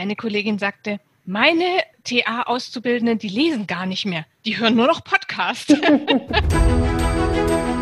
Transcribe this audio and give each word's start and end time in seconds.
eine 0.00 0.16
Kollegin 0.16 0.58
sagte, 0.58 1.00
meine 1.26 1.64
TA-Auszubildenden, 2.04 3.18
die 3.18 3.28
lesen 3.28 3.66
gar 3.66 3.86
nicht 3.86 4.06
mehr. 4.06 4.26
Die 4.44 4.58
hören 4.58 4.74
nur 4.74 4.86
noch 4.86 5.04
Podcast. 5.04 5.70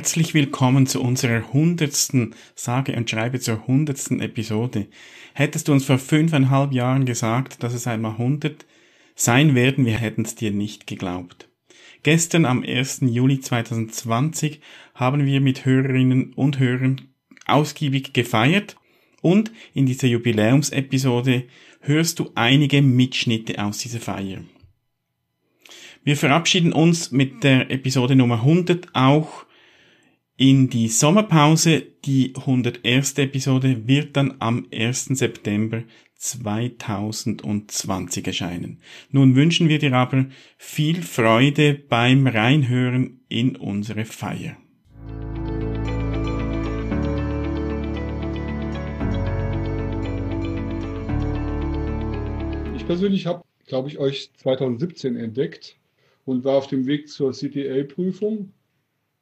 Herzlich 0.00 0.32
willkommen 0.32 0.86
zu 0.86 1.02
unserer 1.02 1.52
hundertsten, 1.52 2.34
sage 2.54 2.96
und 2.96 3.10
schreibe 3.10 3.38
zur 3.38 3.66
hundertsten 3.66 4.22
Episode. 4.22 4.86
Hättest 5.34 5.68
du 5.68 5.72
uns 5.72 5.84
vor 5.84 5.98
fünfeinhalb 5.98 6.72
Jahren 6.72 7.04
gesagt, 7.04 7.62
dass 7.62 7.74
es 7.74 7.86
einmal 7.86 8.16
hundert 8.16 8.64
sein 9.14 9.54
werden, 9.54 9.84
wir 9.84 9.98
hätten 9.98 10.22
es 10.22 10.34
dir 10.34 10.52
nicht 10.52 10.86
geglaubt. 10.86 11.50
Gestern 12.02 12.46
am 12.46 12.62
1. 12.62 13.00
Juli 13.02 13.40
2020 13.40 14.60
haben 14.94 15.26
wir 15.26 15.42
mit 15.42 15.66
Hörerinnen 15.66 16.32
und 16.32 16.58
Hörern 16.58 17.02
ausgiebig 17.44 18.14
gefeiert 18.14 18.76
und 19.20 19.52
in 19.74 19.84
dieser 19.84 20.08
Jubiläumsepisode 20.08 21.44
hörst 21.80 22.20
du 22.20 22.30
einige 22.36 22.80
Mitschnitte 22.80 23.62
aus 23.62 23.76
dieser 23.76 24.00
Feier. 24.00 24.38
Wir 26.04 26.16
verabschieden 26.16 26.72
uns 26.72 27.10
mit 27.10 27.44
der 27.44 27.70
Episode 27.70 28.16
Nummer 28.16 28.36
100 28.36 28.94
auch 28.94 29.44
in 30.40 30.68
die 30.70 30.88
Sommerpause. 30.88 31.82
Die 32.06 32.32
101. 32.34 33.18
Episode 33.18 33.86
wird 33.86 34.16
dann 34.16 34.36
am 34.38 34.66
1. 34.74 35.18
September 35.18 35.82
2020 36.16 38.26
erscheinen. 38.26 38.80
Nun 39.10 39.36
wünschen 39.36 39.68
wir 39.68 39.78
dir 39.78 39.92
aber 39.92 40.24
viel 40.56 41.02
Freude 41.02 41.74
beim 41.74 42.26
Reinhören 42.26 43.20
in 43.28 43.54
unsere 43.54 44.06
Feier. 44.06 44.56
Ich 52.76 52.86
persönlich 52.86 53.26
habe, 53.26 53.44
glaube 53.66 53.90
ich, 53.90 53.98
euch 53.98 54.30
2017 54.38 55.16
entdeckt 55.16 55.76
und 56.24 56.44
war 56.44 56.54
auf 56.54 56.66
dem 56.66 56.86
Weg 56.86 57.10
zur 57.10 57.32
CTA-Prüfung 57.32 58.54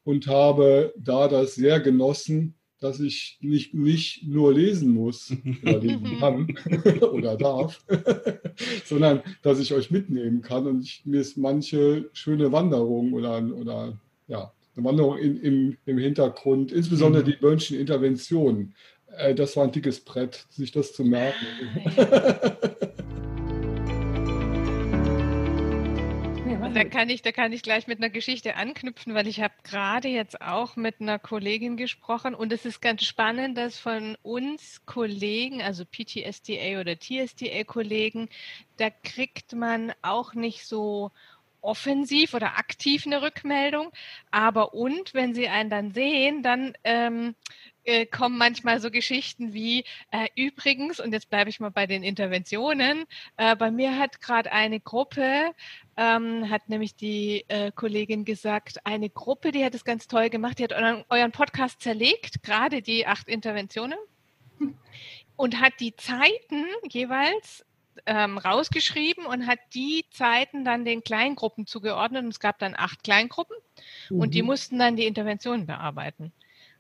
und 0.09 0.27
habe 0.27 0.95
da 0.97 1.29
das 1.29 1.55
sehr 1.55 1.81
genossen, 1.81 2.55
dass 2.81 2.99
ich 2.99 3.37
nicht, 3.43 3.75
nicht 3.75 4.27
nur 4.27 4.55
lesen 4.55 4.95
muss 4.95 5.37
oder 5.63 5.81
lesen 5.81 6.19
kann 6.19 6.57
oder 7.13 7.37
darf, 7.37 7.85
sondern 8.87 9.21
dass 9.43 9.61
ich 9.61 9.75
euch 9.75 9.91
mitnehmen 9.91 10.41
kann 10.41 10.67
und 10.67 10.81
ich, 10.83 11.03
mir 11.05 11.21
ist 11.21 11.37
manche 11.37 12.09
schöne 12.15 12.51
Wanderung 12.53 13.13
oder, 13.13 13.45
oder 13.55 14.01
ja, 14.29 14.51
eine 14.75 14.87
Wanderung 14.87 15.19
in, 15.19 15.43
im, 15.43 15.77
im 15.85 15.99
Hintergrund, 15.99 16.73
insbesondere 16.73 17.23
mhm. 17.23 17.27
die 17.27 17.37
Böhnschen 17.37 17.79
Interventionen. 17.79 18.75
Äh, 19.15 19.35
das 19.35 19.59
war 19.59 19.65
ein 19.65 19.73
dickes 19.73 20.01
Brett, 20.01 20.47
sich 20.49 20.73
das 20.73 20.95
zu 20.95 21.05
merken. 21.05 21.37
Da 26.79 26.85
kann 26.85 27.11
ich, 27.11 27.23
da 27.23 27.33
kann 27.33 27.53
ich 27.53 27.63
gleich 27.63 27.89
mit 27.89 27.99
einer 27.99 28.09
Geschichte 28.09 28.55
anknüpfen, 28.55 29.13
weil 29.13 29.27
ich 29.27 29.41
habe 29.41 29.55
gerade 29.65 30.07
jetzt 30.07 30.41
auch 30.41 30.77
mit 30.77 31.01
einer 31.01 31.19
Kollegin 31.19 31.77
gesprochen 31.77 32.37
und 32.37 32.53
es 32.53 32.65
ist 32.65 32.81
ganz 32.81 33.03
spannend, 33.03 33.59
dass 33.59 33.79
von 33.79 34.17
uns 34.23 34.87
Kollegen, 34.87 35.61
also 35.61 35.85
PTSDA 35.85 36.81
oder 36.81 36.97
TSDA-Kollegen, 36.97 38.29
da 38.77 38.91
kriegt 38.91 39.55
man 39.55 39.93
auch 40.03 40.35
nicht 40.35 40.67
so 40.67 41.11
offensiv 41.61 42.35
oder 42.35 42.59
aktiv 42.59 43.07
eine 43.07 43.23
Rückmeldung, 43.23 43.91
aber 44.31 44.73
und 44.73 45.15
wenn 45.15 45.35
sie 45.35 45.49
einen 45.49 45.71
dann 45.71 45.91
sehen, 45.91 46.45
dann 46.45 46.75
ähm, 46.85 47.35
äh, 47.89 48.05
kommen 48.05 48.37
manchmal 48.37 48.81
so 48.81 48.91
Geschichten 48.91 49.55
wie, 49.55 49.85
äh, 50.11 50.29
übrigens, 50.37 51.01
und 51.01 51.13
jetzt 51.13 51.31
bleibe 51.31 51.49
ich 51.49 51.59
mal 51.59 51.71
bei 51.71 51.87
den 51.87 52.03
Interventionen, 52.03 53.05
äh, 53.39 53.57
bei 53.57 53.71
mir 53.71 53.99
hat 53.99 54.21
gerade 54.21 54.53
eine 54.53 54.79
Gruppe, 54.79 55.53
ähm, 55.97 56.51
hat 56.51 56.69
nämlich 56.69 56.95
die 56.97 57.47
äh, 57.49 57.73
Kollegin 57.75 58.27
gesagt, 58.27 58.85
eine 58.85 59.09
Gruppe, 59.09 59.53
die 59.53 59.65
hat 59.65 59.75
es 59.75 59.85
ganz 59.85 60.07
toll 60.07 60.29
gemacht, 60.29 60.59
die 60.59 60.65
hat 60.65 60.75
euren, 60.75 61.05
euren 61.09 61.33
Podcast 61.33 61.81
zerlegt, 61.81 62.43
gerade 62.43 62.83
die 62.83 63.07
acht 63.07 63.27
Interventionen, 63.27 63.99
und 65.37 65.61
hat 65.61 65.81
die 65.81 65.97
Zeiten 65.97 66.67
jeweils 66.91 67.65
ähm, 68.07 68.37
rausgeschrieben 68.37 69.25
und 69.25 69.47
hat 69.47 69.61
die 69.73 70.05
Zeiten 70.11 70.65
dann 70.65 70.85
den 70.85 71.03
Kleingruppen 71.03 71.67
zugeordnet. 71.67 72.25
Und 72.25 72.31
es 72.31 72.41
gab 72.41 72.59
dann 72.59 72.75
acht 72.77 73.03
Kleingruppen 73.03 73.57
mhm. 74.11 74.21
und 74.21 74.35
die 74.35 74.43
mhm. 74.43 74.49
mussten 74.49 74.79
dann 74.79 74.97
die 74.97 75.07
Interventionen 75.07 75.67
bearbeiten. 75.67 76.33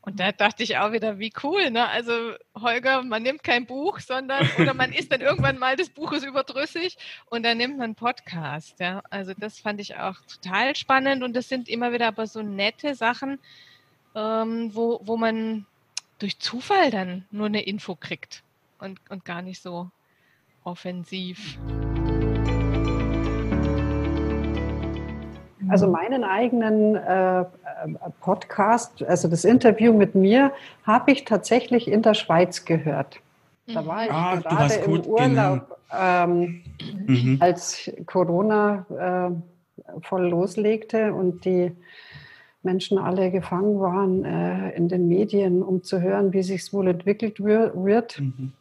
Und 0.08 0.18
da 0.18 0.32
dachte 0.32 0.62
ich 0.62 0.78
auch 0.78 0.92
wieder, 0.92 1.18
wie 1.18 1.30
cool, 1.42 1.70
ne? 1.70 1.86
Also 1.86 2.12
Holger, 2.58 3.02
man 3.02 3.22
nimmt 3.22 3.44
kein 3.44 3.66
Buch, 3.66 4.00
sondern 4.00 4.48
oder 4.58 4.72
man 4.72 4.90
ist 4.90 5.12
dann 5.12 5.20
irgendwann 5.20 5.58
mal 5.58 5.76
des 5.76 5.90
Buches 5.90 6.24
überdrüssig 6.24 6.96
und 7.26 7.42
dann 7.42 7.58
nimmt 7.58 7.76
man 7.76 7.94
Podcast, 7.94 8.80
ja. 8.80 9.02
Also 9.10 9.34
das 9.36 9.60
fand 9.60 9.80
ich 9.80 9.96
auch 9.96 10.16
total 10.26 10.74
spannend 10.76 11.22
und 11.22 11.36
das 11.36 11.50
sind 11.50 11.68
immer 11.68 11.92
wieder 11.92 12.08
aber 12.08 12.26
so 12.26 12.40
nette 12.40 12.94
Sachen, 12.94 13.38
ähm, 14.14 14.74
wo, 14.74 14.98
wo 15.02 15.18
man 15.18 15.66
durch 16.18 16.38
Zufall 16.38 16.90
dann 16.90 17.26
nur 17.30 17.46
eine 17.46 17.60
Info 17.60 17.94
kriegt 17.94 18.42
und, 18.78 18.98
und 19.10 19.26
gar 19.26 19.42
nicht 19.42 19.60
so 19.60 19.90
offensiv. 20.64 21.58
Also 25.68 25.88
meinen 25.88 26.24
eigenen 26.24 26.96
äh, 26.96 27.44
Podcast, 28.20 29.02
also 29.02 29.28
das 29.28 29.44
Interview 29.44 29.92
mit 29.92 30.14
mir, 30.14 30.52
habe 30.84 31.12
ich 31.12 31.24
tatsächlich 31.24 31.88
in 31.88 32.02
der 32.02 32.14
Schweiz 32.14 32.64
gehört. 32.64 33.20
Da 33.66 33.86
war 33.86 34.04
ich 34.04 34.10
ah, 34.12 34.36
gerade 34.36 34.74
im 34.74 34.92
gut, 34.92 35.06
Urlaub, 35.06 35.28
genau. 35.28 36.24
ähm, 36.24 36.62
mhm. 37.06 37.36
als 37.40 37.90
Corona 38.06 38.86
äh, 38.90 40.00
voll 40.02 40.28
loslegte 40.28 41.12
und 41.12 41.44
die 41.44 41.72
Menschen 42.62 42.98
alle 42.98 43.30
gefangen 43.30 43.78
waren 43.80 44.24
äh, 44.24 44.70
in 44.70 44.88
den 44.88 45.08
Medien, 45.08 45.62
um 45.62 45.82
zu 45.82 46.00
hören, 46.00 46.32
wie 46.32 46.42
sich 46.42 46.62
es 46.62 46.72
wohl 46.72 46.88
entwickelt 46.88 47.42
wird. 47.42 48.20
Mhm. 48.20 48.52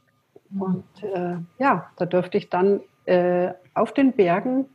Und 0.60 0.84
äh, 1.04 1.38
ja, 1.60 1.90
da 1.98 2.06
durfte 2.06 2.38
ich 2.38 2.50
dann 2.50 2.82
äh, 3.06 3.50
auf 3.74 3.94
den 3.94 4.14
Bergen 4.14 4.66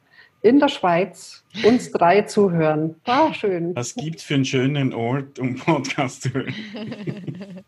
in 0.43 0.59
der 0.59 0.69
Schweiz 0.69 1.45
uns 1.65 1.93
drei 1.93 2.23
zuhören. 2.23 2.97
War 3.05 3.33
schön. 3.33 3.75
Was 3.77 3.95
gibt 3.95 4.17
es 4.17 4.23
für 4.25 4.35
einen 4.35 4.45
schönen 4.45 4.93
Ort, 4.93 5.39
um 5.39 5.55
Podcast 5.55 6.23
zu 6.23 6.35
hören? 6.35 6.55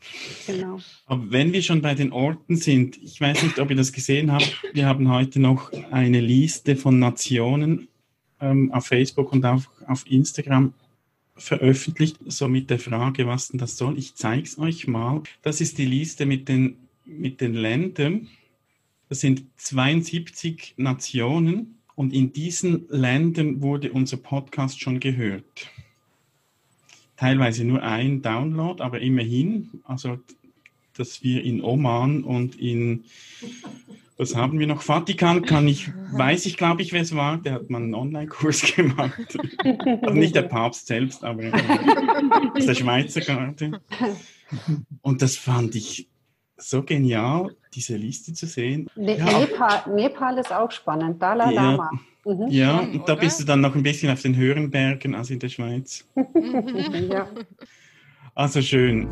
genau. 0.47 0.79
Aber 1.07 1.31
wenn 1.31 1.53
wir 1.53 1.63
schon 1.63 1.81
bei 1.83 1.95
den 1.95 2.13
Orten 2.13 2.57
sind, 2.57 2.97
ich 3.03 3.21
weiß 3.21 3.45
nicht, 3.45 3.61
ob 3.61 3.71
ihr 3.71 3.77
das 3.77 3.93
gesehen 3.93 4.33
habt, 4.33 4.61
wir 4.73 4.87
haben 4.87 5.11
heute 5.11 5.41
noch 5.41 5.73
eine 5.93 6.21
Liste 6.21 6.75
von 6.75 6.99
Nationen 6.99 7.89
ähm, 8.41 8.73
auf 8.73 8.87
Facebook 8.87 9.33
und 9.33 9.47
auch 9.47 9.63
auf 9.87 10.05
Instagram 10.11 10.75
veröffentlicht, 11.37 12.19
so 12.27 12.49
mit 12.49 12.71
der 12.71 12.79
Frage, 12.79 13.27
was 13.27 13.49
denn 13.49 13.59
das 13.59 13.77
soll. 13.77 13.99
Ich 13.99 14.17
zeige 14.17 14.43
es 14.43 14.59
euch 14.59 14.89
mal. 14.89 15.23
Das 15.43 15.61
ist 15.61 15.79
die 15.79 15.87
Liste 15.87 16.27
mit 16.27 16.49
den, 16.49 16.77
mit 17.05 17.41
den 17.41 17.55
Ländern. 17.55 18.29
Das 19.09 19.21
sind 19.21 19.45
72 19.57 20.75
Nationen 20.77 21.74
und 21.95 22.13
in 22.13 22.33
diesen 22.33 22.87
Ländern 22.89 23.63
wurde 23.63 23.93
unser 23.93 24.17
Podcast 24.17 24.81
schon 24.81 25.01
gehört. 25.01 25.71
teilweise 27.17 27.65
nur 27.65 27.83
ein 27.83 28.23
Download, 28.23 28.83
aber 28.83 29.01
immerhin, 29.01 29.71
also 29.85 30.19
dass 30.97 31.23
wir 31.23 31.43
in 31.45 31.63
Oman 31.63 32.25
und 32.25 32.57
in 32.57 33.05
was 34.17 34.37
haben 34.37 34.61
wir 34.61 34.69
noch? 34.69 34.83
Vatikan 34.83 35.43
kann 35.43 35.67
ich, 35.67 35.91
weiß 36.13 36.47
ich, 36.47 36.57
glaube 36.57 36.83
ich, 36.83 36.93
wer 36.93 37.03
es 37.03 37.17
war. 37.17 37.39
Der 37.39 37.55
hat 37.55 37.69
mal 37.69 37.83
einen 37.83 37.95
Online-Kurs 37.95 38.63
gemacht. 38.77 39.37
also 40.03 40.15
nicht 40.15 40.37
der 40.37 40.43
Papst 40.43 40.87
selbst, 40.87 41.25
aber 41.25 41.43
aus 42.55 42.67
der 42.67 42.75
Schweizer 42.77 43.23
Garde. 43.23 43.81
Und 45.03 45.21
das 45.21 45.37
fand 45.37 45.75
ich 45.75 46.09
so 46.57 46.83
genial, 46.83 47.55
diese 47.75 47.97
Liste 47.97 48.33
zu 48.33 48.47
sehen. 48.47 48.89
Ne 48.95 49.19
ja. 49.19 49.39
Nepal, 49.39 49.83
Nepal, 49.95 50.39
ist 50.39 50.53
auch 50.53 50.71
spannend. 50.71 51.21
Dalai 51.21 51.53
Lama. 51.53 51.91
Mhm. 52.25 52.49
Ja, 52.49 52.79
und 52.79 53.09
da 53.09 53.15
bist 53.17 53.41
du 53.41 53.45
dann 53.45 53.61
noch 53.61 53.75
ein 53.75 53.83
bisschen 53.83 54.11
auf 54.11 54.23
den 54.23 54.37
höheren 54.37 54.71
Bergen 54.71 55.15
als 55.15 55.31
in 55.31 55.39
der 55.39 55.49
Schweiz. 55.49 56.07
ja. 57.11 57.29
Also 58.35 58.63
schön. 58.63 59.09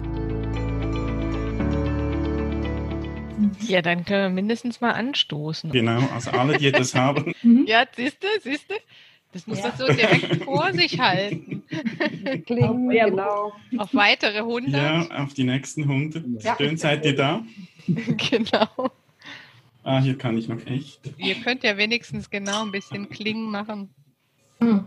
Ja, 3.61 3.83
dann 3.83 4.05
können 4.05 4.23
wir 4.23 4.43
mindestens 4.43 4.81
mal 4.81 4.93
anstoßen. 4.93 5.71
Genau, 5.71 6.01
also 6.15 6.31
alle, 6.31 6.59
die 6.59 6.73
das 6.73 6.95
haben. 6.97 7.35
Ja, 7.67 7.85
siehst 7.95 8.23
du, 8.23 8.29
siehst 8.41 8.71
du? 8.71 8.75
Das 9.33 9.47
muss 9.47 9.59
ja. 9.61 9.73
so 9.77 9.87
direkt 9.87 10.45
vor 10.45 10.73
sich 10.75 11.01
halten. 11.01 11.63
Klingen, 12.45 12.91
auf, 12.91 12.93
genau. 12.93 13.53
Auf 13.79 13.95
weitere 13.95 14.39
100. 14.39 14.71
Ja, 14.71 15.23
auf 15.23 15.33
die 15.33 15.45
nächsten 15.45 15.85
100. 15.85 16.25
Ja. 16.43 16.57
Schön, 16.57 16.77
seid 16.77 17.05
ihr 17.07 17.17
da? 17.17 17.43
genau. 17.87 18.91
Ah, 19.85 20.01
hier 20.01 20.19
kann 20.19 20.37
ich 20.37 20.49
noch 20.49 20.65
echt. 20.67 21.01
Ihr 21.17 21.35
könnt 21.37 21.65
ja 21.65 21.77
wenigstens 21.77 22.31
genau 22.31 22.63
ein 22.63 22.71
bisschen 22.71 23.09
Klingen 23.09 23.51
machen. 23.51 23.89
Hm. 24.61 24.87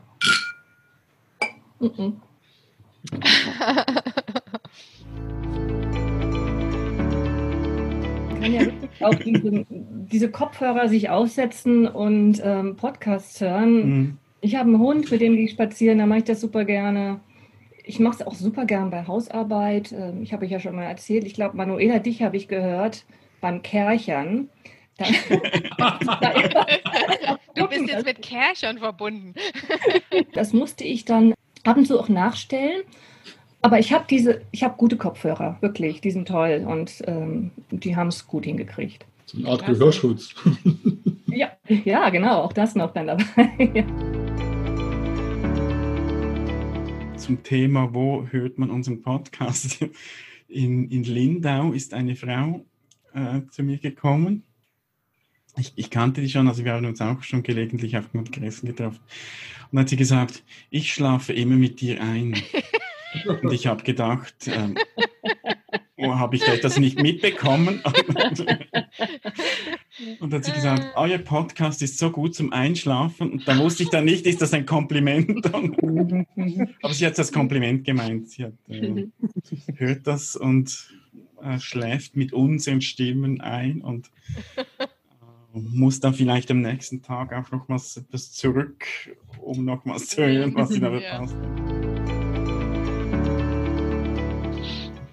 Mhm. 1.80 2.22
kann 8.46 8.54
ja 8.54 9.08
auch 9.08 9.16
diese, 9.16 9.66
diese, 9.70 10.32
Kopfhörer 10.32 10.88
sich 10.88 11.10
aufsetzen 11.10 11.88
und 11.88 12.42
ähm, 12.44 12.76
Podcasts 12.76 13.42
hören. 13.42 13.90
Mhm. 13.90 14.18
Ich 14.46 14.56
habe 14.56 14.70
einen 14.70 14.78
Hund, 14.78 15.10
mit 15.10 15.22
dem 15.22 15.36
gehe 15.36 15.46
ich 15.46 15.52
spazieren, 15.52 15.98
da 15.98 16.06
mache 16.06 16.20
ich 16.20 16.26
das 16.26 16.40
super 16.40 16.66
gerne. 16.66 17.20
Ich 17.84 18.00
mache 18.00 18.18
es 18.18 18.28
auch 18.28 18.36
super 18.36 18.66
gern 18.66 18.92
bei 18.92 19.08
Hausarbeit. 19.08 19.92
Ähm, 19.92 20.22
ich 20.22 20.34
habe 20.34 20.46
euch 20.46 20.52
ja 20.52 20.60
schon 20.60 20.76
mal 20.76 20.84
erzählt. 20.84 21.26
Ich 21.26 21.34
glaube, 21.34 21.58
Manuela, 21.58 21.98
dich 21.98 22.22
habe 22.22 22.38
ich 22.38 22.48
gehört 22.48 23.06
beim 23.42 23.64
Kerchern. 23.64 24.50
Da, 24.98 25.06
du 27.56 27.68
bist 27.68 27.88
jetzt 27.88 28.06
mit 28.06 28.22
Kerchern 28.22 28.78
verbunden. 28.78 29.34
das 30.34 30.54
musste 30.54 30.84
ich 30.84 31.06
dann 31.06 31.34
ab 31.64 31.78
und 31.78 31.88
zu 31.88 32.00
auch 32.00 32.10
nachstellen. 32.10 32.84
Aber 33.64 33.80
ich 33.80 33.94
habe 33.94 34.06
diese, 34.08 34.42
ich 34.52 34.64
habe 34.64 34.78
gute 34.78 34.96
Kopfhörer, 34.96 35.58
wirklich, 35.62 36.02
die 36.02 36.12
sind 36.12 36.28
toll 36.28 36.64
und 36.68 37.02
ähm, 37.08 37.50
die 37.72 37.96
haben 37.96 38.10
es 38.10 38.28
gut 38.28 38.46
hingekriegt. 38.46 39.08
So 39.26 39.40
eine 39.40 39.48
Art 39.48 39.66
Gehörschutz. 39.66 40.36
ja, 41.26 41.50
ja, 41.68 42.12
genau, 42.12 42.44
auch 42.44 42.54
das 42.54 42.76
noch 42.76 42.94
dann 42.94 43.08
dabei. 43.08 43.84
Zum 47.18 47.44
Thema, 47.44 47.94
wo 47.94 48.28
hört 48.30 48.58
man 48.58 48.70
unseren 48.70 49.02
Podcast? 49.02 49.86
In, 50.48 50.90
in 50.92 51.04
Lindau 51.04 51.72
ist 51.72 51.94
eine 51.94 52.16
Frau 52.16 52.64
äh, 53.14 53.42
zu 53.50 53.64
mir 53.64 53.80
gekommen. 53.80 54.44
Ich, 55.58 55.74
ich, 55.76 55.90
kannte 55.90 56.22
die 56.22 56.30
schon, 56.30 56.48
also 56.48 56.64
wir 56.64 56.74
haben 56.74 56.86
uns 56.86 57.02
auch 57.02 57.24
schon 57.24 57.42
gelegentlich 57.42 57.98
auf 57.98 58.12
Kongressen 58.12 58.68
getroffen. 58.68 59.00
Und 59.72 59.80
hat 59.80 59.90
sie 59.90 59.96
gesagt, 59.96 60.44
ich 60.70 60.94
schlafe 60.94 61.34
immer 61.34 61.56
mit 61.56 61.82
dir 61.82 62.00
ein. 62.00 62.40
Und 63.42 63.52
ich 63.52 63.66
habe 63.66 63.84
gedacht, 63.84 64.36
ähm, 64.48 64.78
oh, 65.98 66.16
habe 66.16 66.36
ich 66.36 66.44
das 66.62 66.78
nicht 66.78 67.02
mitbekommen? 67.02 67.82
Und 70.20 70.32
dann 70.32 70.40
hat 70.40 70.46
sie 70.46 70.52
gesagt, 70.52 70.94
euer 70.96 71.18
Podcast 71.18 71.82
ist 71.82 71.98
so 71.98 72.12
gut 72.12 72.36
zum 72.36 72.52
Einschlafen. 72.52 73.32
Und 73.32 73.48
da 73.48 73.58
wusste 73.58 73.84
ich 73.84 73.90
dann 73.90 74.06
nicht, 74.06 74.26
ist 74.26 74.42
das 74.42 74.54
ein 74.54 74.66
Kompliment? 74.66 75.46
Aber 76.82 76.94
sie 76.94 77.06
hat 77.06 77.18
das 77.18 77.32
Kompliment 77.32 77.86
gemeint. 77.86 78.30
Sie 78.30 78.46
hat, 78.46 78.54
äh, 78.68 79.08
hört 79.76 80.08
das 80.08 80.36
und 80.36 80.90
äh, 81.42 81.60
schläft 81.60 82.16
mit 82.16 82.34
unseren 82.34 82.82
Stimmen 82.82 83.42
ein 83.42 83.82
und 83.82 84.12
äh, 84.56 84.86
muss 85.54 86.02
dann 86.02 86.14
vielleicht 86.14 86.52
am 86.52 86.62
nächsten 86.62 87.02
Tag 87.02 87.34
auch 87.34 87.52
nochmals 87.52 87.96
etwas 87.96 88.34
zurück, 88.34 88.86
um 89.42 89.64
nochmals 89.64 90.10
zu 90.10 90.26
hören, 90.26 90.54
was 90.56 90.70
sie 90.70 90.82
da 90.82 90.92
verpasst 90.92 91.36
hat. 91.36 92.15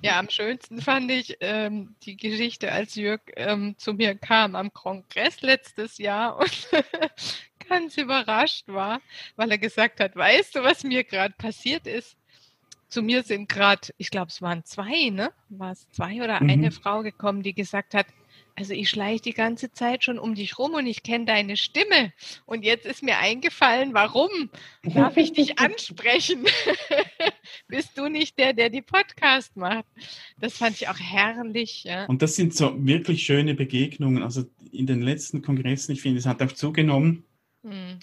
Ja, 0.02 0.18
am 0.18 0.28
schönsten 0.28 0.82
fand 0.82 1.10
ich 1.12 1.36
ähm, 1.40 1.94
die 2.02 2.16
Geschichte, 2.16 2.72
als 2.72 2.96
Jörg 2.96 3.20
ähm, 3.36 3.76
zu 3.78 3.94
mir 3.94 4.16
kam 4.16 4.56
am 4.56 4.72
Kongress 4.72 5.42
letztes 5.42 5.98
Jahr 5.98 6.38
und 6.38 6.68
ganz 7.68 7.96
überrascht 7.96 8.66
war, 8.66 9.00
weil 9.36 9.52
er 9.52 9.58
gesagt 9.58 10.00
hat, 10.00 10.16
weißt 10.16 10.56
du, 10.56 10.62
was 10.64 10.82
mir 10.82 11.04
gerade 11.04 11.34
passiert 11.38 11.86
ist? 11.86 12.16
Zu 12.88 13.00
mir 13.00 13.22
sind 13.22 13.48
gerade, 13.48 13.88
ich 13.96 14.10
glaube, 14.10 14.28
es 14.28 14.42
waren 14.42 14.64
zwei, 14.64 15.10
ne? 15.10 15.32
War 15.48 15.70
es 15.70 15.88
zwei 15.90 16.20
oder 16.22 16.42
mhm. 16.42 16.50
eine 16.50 16.70
Frau 16.72 17.02
gekommen, 17.02 17.44
die 17.44 17.54
gesagt 17.54 17.94
hat, 17.94 18.06
also 18.54 18.74
ich 18.74 18.90
schleiche 18.90 19.22
die 19.22 19.32
ganze 19.32 19.72
Zeit 19.72 20.04
schon 20.04 20.18
um 20.18 20.34
dich 20.34 20.58
rum 20.58 20.74
und 20.74 20.86
ich 20.86 21.02
kenne 21.02 21.24
deine 21.24 21.56
Stimme. 21.56 22.12
Und 22.46 22.64
jetzt 22.64 22.86
ist 22.86 23.02
mir 23.02 23.18
eingefallen, 23.18 23.94
warum 23.94 24.50
darf 24.82 25.16
ich 25.16 25.32
dich 25.32 25.58
ansprechen? 25.58 26.44
Bist 27.68 27.96
du 27.96 28.08
nicht 28.08 28.38
der, 28.38 28.52
der 28.52 28.70
die 28.70 28.82
Podcast 28.82 29.56
macht? 29.56 29.86
Das 30.38 30.58
fand 30.58 30.76
ich 30.76 30.88
auch 30.88 30.98
herrlich. 30.98 31.84
Ja. 31.84 32.06
Und 32.06 32.22
das 32.22 32.36
sind 32.36 32.54
so 32.54 32.74
wirklich 32.84 33.24
schöne 33.24 33.54
Begegnungen. 33.54 34.22
Also 34.22 34.44
in 34.70 34.86
den 34.86 35.02
letzten 35.02 35.42
Kongressen, 35.42 35.92
ich 35.92 36.02
finde, 36.02 36.18
es 36.18 36.26
hat 36.26 36.42
auch 36.42 36.52
zugenommen. 36.52 37.24
Hm 37.62 37.98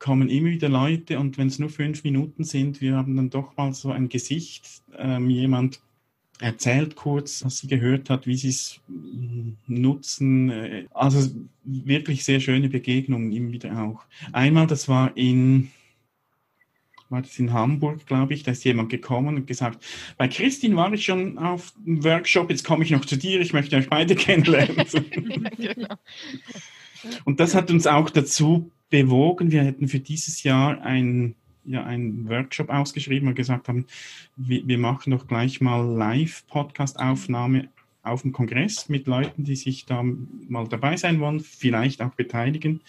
kommen 0.00 0.30
immer 0.30 0.48
wieder 0.48 0.68
Leute 0.68 1.20
und 1.20 1.38
wenn 1.38 1.48
es 1.48 1.58
nur 1.58 1.68
fünf 1.68 2.02
Minuten 2.02 2.42
sind, 2.42 2.80
wir 2.80 2.96
haben 2.96 3.14
dann 3.16 3.30
doch 3.30 3.56
mal 3.56 3.72
so 3.74 3.92
ein 3.92 4.08
Gesicht, 4.08 4.66
ähm, 4.96 5.30
jemand 5.30 5.80
erzählt 6.40 6.96
kurz, 6.96 7.44
was 7.44 7.58
sie 7.58 7.68
gehört 7.68 8.10
hat, 8.10 8.26
wie 8.26 8.36
sie 8.36 8.48
es 8.48 8.80
nutzen. 9.66 10.86
Also 10.92 11.30
wirklich 11.64 12.24
sehr 12.24 12.40
schöne 12.40 12.68
Begegnungen 12.68 13.32
immer 13.32 13.52
wieder 13.52 13.82
auch. 13.82 14.04
Einmal, 14.32 14.66
das 14.66 14.88
war 14.88 15.16
in, 15.16 15.70
war 17.08 17.22
das 17.22 17.38
in 17.38 17.52
Hamburg, 17.52 18.06
glaube 18.06 18.34
ich, 18.34 18.42
da 18.42 18.52
ist 18.52 18.64
jemand 18.64 18.88
gekommen 18.88 19.36
und 19.36 19.46
gesagt, 19.46 19.84
bei 20.16 20.28
Christine 20.28 20.76
war 20.76 20.92
ich 20.92 21.04
schon 21.04 21.38
auf 21.38 21.72
dem 21.84 22.02
Workshop, 22.04 22.50
jetzt 22.50 22.64
komme 22.64 22.84
ich 22.84 22.90
noch 22.90 23.04
zu 23.04 23.16
dir, 23.16 23.40
ich 23.40 23.52
möchte 23.52 23.76
euch 23.76 23.88
beide 23.88 24.14
kennenlernen. 24.16 24.86
genau. 25.56 25.94
Und 27.24 27.40
das 27.40 27.54
hat 27.54 27.70
uns 27.70 27.86
auch 27.86 28.10
dazu 28.10 28.70
bewogen, 28.90 29.50
wir 29.50 29.62
hätten 29.62 29.88
für 29.88 30.00
dieses 30.00 30.42
Jahr 30.42 30.82
ein 30.82 31.34
ja 31.70 31.84
einen 31.84 32.28
Workshop 32.28 32.68
ausgeschrieben 32.68 33.28
und 33.28 33.34
gesagt 33.34 33.68
haben, 33.68 33.86
wir, 34.36 34.66
wir 34.66 34.78
machen 34.78 35.10
doch 35.10 35.26
gleich 35.26 35.60
mal 35.60 35.84
Live-Podcast-Aufnahme 35.86 37.68
auf 38.02 38.22
dem 38.22 38.32
Kongress 38.32 38.88
mit 38.88 39.06
Leuten, 39.06 39.44
die 39.44 39.56
sich 39.56 39.86
da 39.86 40.02
mal 40.02 40.66
dabei 40.68 40.96
sein 40.96 41.20
wollen, 41.20 41.40
vielleicht 41.40 42.02
auch 42.02 42.14
beteiligen. 42.14 42.80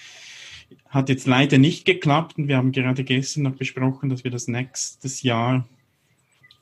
Hat 0.88 1.10
jetzt 1.10 1.28
leider 1.28 1.58
nicht 1.58 1.86
geklappt 1.86 2.38
und 2.38 2.48
wir 2.48 2.58
haben 2.58 2.72
gerade 2.72 3.04
gestern 3.04 3.44
noch 3.44 3.56
besprochen, 3.56 4.10
dass 4.10 4.24
wir 4.24 4.32
das 4.32 4.48
nächstes 4.48 5.22
Jahr 5.22 5.68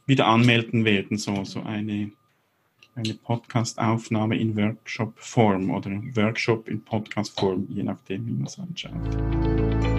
wieder 0.06 0.26
anmelden 0.26 0.86
werden, 0.86 1.18
so, 1.18 1.44
so 1.46 1.62
eine, 1.62 2.12
eine 2.96 3.14
Podcast-Aufnahme 3.14 4.38
in 4.38 4.56
Workshop-Form 4.58 5.70
oder 5.70 5.92
Workshop 6.16 6.68
in 6.68 6.84
Podcast-Form, 6.84 7.68
je 7.70 7.84
nachdem, 7.84 8.26
wie 8.26 8.34
man 8.34 8.48
es 8.48 8.58
anschaut. 8.58 9.99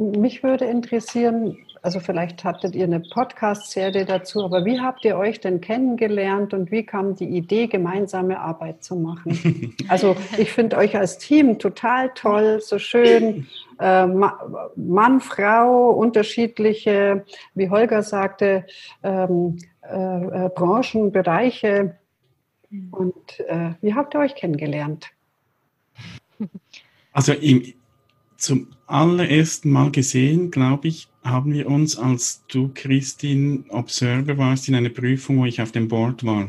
Mich 0.00 0.42
würde 0.42 0.64
interessieren, 0.64 1.58
also 1.82 2.00
vielleicht 2.00 2.42
hattet 2.42 2.74
ihr 2.74 2.84
eine 2.84 3.00
Podcast-Serie 3.00 4.06
dazu, 4.06 4.42
aber 4.42 4.64
wie 4.64 4.80
habt 4.80 5.04
ihr 5.04 5.18
euch 5.18 5.40
denn 5.40 5.60
kennengelernt 5.60 6.54
und 6.54 6.70
wie 6.70 6.86
kam 6.86 7.16
die 7.16 7.26
Idee, 7.26 7.66
gemeinsame 7.66 8.40
Arbeit 8.40 8.82
zu 8.82 8.96
machen? 8.96 9.76
Also 9.88 10.16
ich 10.38 10.52
finde 10.52 10.78
euch 10.78 10.96
als 10.96 11.18
Team 11.18 11.58
total 11.58 12.12
toll, 12.14 12.60
so 12.62 12.78
schön, 12.78 13.46
äh, 13.78 14.06
Mann, 14.06 15.20
Frau, 15.20 15.90
unterschiedliche, 15.90 17.26
wie 17.54 17.68
Holger 17.68 18.02
sagte, 18.02 18.64
ähm, 19.02 19.58
äh, 19.82 20.46
äh, 20.46 20.48
Branchen, 20.48 21.12
Bereiche. 21.12 21.98
Und 22.90 23.40
äh, 23.40 23.72
wie 23.82 23.92
habt 23.94 24.14
ihr 24.14 24.20
euch 24.20 24.34
kennengelernt? 24.34 25.10
Also 27.12 27.32
im, 27.32 27.74
zum 28.40 28.68
allerersten 28.86 29.70
Mal 29.70 29.90
gesehen, 29.90 30.50
glaube 30.50 30.88
ich, 30.88 31.08
haben 31.22 31.52
wir 31.52 31.68
uns, 31.68 31.96
als 31.96 32.42
du, 32.48 32.70
Christine, 32.74 33.64
Observer 33.68 34.38
warst, 34.38 34.68
in 34.68 34.74
einer 34.74 34.88
Prüfung, 34.88 35.38
wo 35.38 35.44
ich 35.44 35.60
auf 35.60 35.72
dem 35.72 35.88
Board 35.88 36.24
war. 36.24 36.48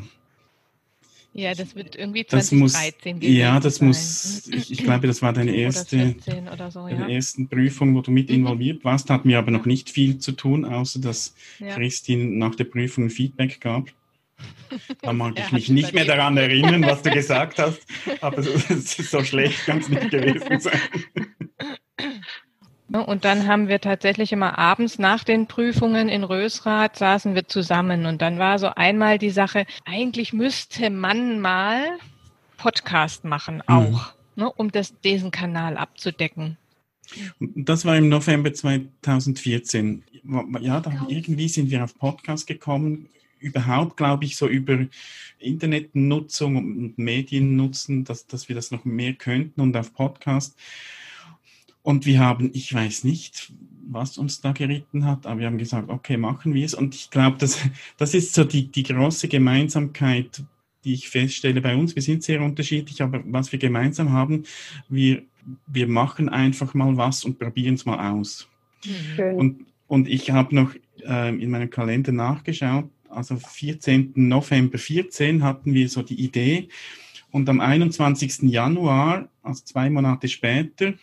Ja, 1.33 1.53
das 1.53 1.75
wird 1.75 1.95
irgendwie 1.95 2.25
2013 2.25 3.19
das 3.19 3.21
muss, 3.21 3.29
Ja, 3.29 3.59
das 3.59 3.75
sein. 3.75 3.87
muss, 3.87 4.47
ich, 4.47 4.71
ich, 4.71 4.83
glaube, 4.83 5.07
das 5.07 5.21
war 5.21 5.31
deine 5.31 5.55
erste, 5.55 6.15
so, 6.19 6.31
ja. 6.31 6.95
deine 6.95 7.13
ersten 7.13 7.47
Prüfung, 7.47 7.95
wo 7.95 8.01
du 8.01 8.11
mit 8.11 8.29
mhm. 8.29 8.35
involviert 8.35 8.83
warst. 8.83 9.09
Hat 9.09 9.23
mir 9.23 9.37
aber 9.37 9.51
noch 9.51 9.65
nicht 9.65 9.89
viel 9.89 10.17
zu 10.17 10.33
tun, 10.33 10.65
außer 10.65 10.99
dass 10.99 11.33
ja. 11.59 11.73
Christine 11.75 12.25
nach 12.25 12.55
der 12.55 12.65
Prüfung 12.65 13.09
Feedback 13.09 13.61
gab. 13.61 13.89
Da 15.01 15.13
mag 15.13 15.37
ich 15.37 15.51
mich 15.51 15.69
nicht 15.69 15.93
mehr 15.93 16.05
daran 16.05 16.37
erinnern, 16.37 16.83
was 16.83 17.01
du 17.01 17.11
gesagt 17.11 17.59
hast, 17.59 17.81
aber 18.21 18.41
so 18.41 19.23
schlecht 19.23 19.65
kann 19.65 19.79
es 19.79 19.89
nicht 19.89 20.09
gewesen 20.09 20.59
sein. 20.59 20.79
Ne, 22.91 23.05
und 23.05 23.23
dann 23.23 23.47
haben 23.47 23.69
wir 23.69 23.79
tatsächlich 23.79 24.33
immer 24.33 24.59
abends 24.59 24.99
nach 24.99 25.23
den 25.23 25.47
Prüfungen 25.47 26.09
in 26.09 26.25
Rösrath 26.25 26.97
saßen 26.97 27.35
wir 27.35 27.47
zusammen. 27.47 28.05
Und 28.05 28.21
dann 28.21 28.37
war 28.37 28.59
so 28.59 28.67
einmal 28.67 29.17
die 29.17 29.29
Sache, 29.29 29.65
eigentlich 29.85 30.33
müsste 30.33 30.89
man 30.89 31.39
mal 31.39 31.83
Podcast 32.57 33.23
machen 33.23 33.63
mhm. 33.65 33.73
auch, 33.73 34.13
mhm. 34.35 34.43
ne, 34.43 34.51
um 34.51 34.71
das, 34.73 34.99
diesen 34.99 35.31
Kanal 35.31 35.77
abzudecken. 35.77 36.57
Das 37.39 37.85
war 37.85 37.95
im 37.95 38.09
November 38.09 38.53
2014. 38.53 40.03
Ja, 40.59 40.81
dann 40.81 41.05
irgendwie 41.07 41.47
sind 41.47 41.71
wir 41.71 41.85
auf 41.85 41.97
Podcast 41.97 42.45
gekommen. 42.45 43.07
Überhaupt, 43.39 43.95
glaube 43.95 44.25
ich, 44.25 44.35
so 44.35 44.49
über 44.49 44.85
Internetnutzung 45.39 46.57
und 46.57 46.97
Mediennutzen, 46.97 48.03
dass, 48.03 48.27
dass 48.27 48.49
wir 48.49 48.55
das 48.55 48.71
noch 48.71 48.83
mehr 48.83 49.13
könnten 49.13 49.61
und 49.61 49.77
auf 49.77 49.93
Podcast. 49.93 50.57
Und 51.83 52.05
wir 52.05 52.19
haben, 52.19 52.51
ich 52.53 52.73
weiß 52.73 53.03
nicht, 53.03 53.51
was 53.89 54.17
uns 54.17 54.41
da 54.41 54.51
geritten 54.51 55.05
hat, 55.05 55.25
aber 55.25 55.39
wir 55.39 55.47
haben 55.47 55.57
gesagt, 55.57 55.89
okay, 55.89 56.17
machen 56.17 56.53
wir 56.53 56.65
es. 56.65 56.73
Und 56.73 56.95
ich 56.95 57.09
glaube, 57.09 57.37
das, 57.39 57.59
das 57.97 58.13
ist 58.13 58.33
so 58.33 58.43
die, 58.43 58.67
die 58.67 58.83
große 58.83 59.27
Gemeinsamkeit, 59.27 60.43
die 60.83 60.93
ich 60.93 61.09
feststelle 61.09 61.61
bei 61.61 61.75
uns. 61.75 61.95
Wir 61.95 62.01
sind 62.01 62.23
sehr 62.23 62.41
unterschiedlich, 62.41 63.01
aber 63.01 63.21
was 63.25 63.51
wir 63.51 63.59
gemeinsam 63.59 64.11
haben, 64.11 64.43
wir, 64.89 65.21
wir 65.67 65.87
machen 65.87 66.29
einfach 66.29 66.73
mal 66.73 66.97
was 66.97 67.23
und 67.23 67.37
probieren 67.39 67.75
es 67.75 67.85
mal 67.85 68.11
aus. 68.11 68.47
Schön. 69.15 69.35
Und, 69.35 69.65
und 69.87 70.07
ich 70.07 70.31
habe 70.31 70.55
noch 70.55 70.73
äh, 71.03 71.35
in 71.35 71.49
meinem 71.49 71.69
Kalender 71.69 72.11
nachgeschaut, 72.11 72.89
also 73.09 73.35
14. 73.35 74.13
November 74.15 74.77
14 74.77 75.43
hatten 75.43 75.73
wir 75.73 75.89
so 75.89 76.01
die 76.01 76.19
Idee. 76.23 76.69
Und 77.31 77.47
am 77.49 77.59
21. 77.59 78.43
Januar, 78.43 79.29
also 79.43 79.63
zwei 79.63 79.89
Monate 79.89 80.27
später, 80.27 80.93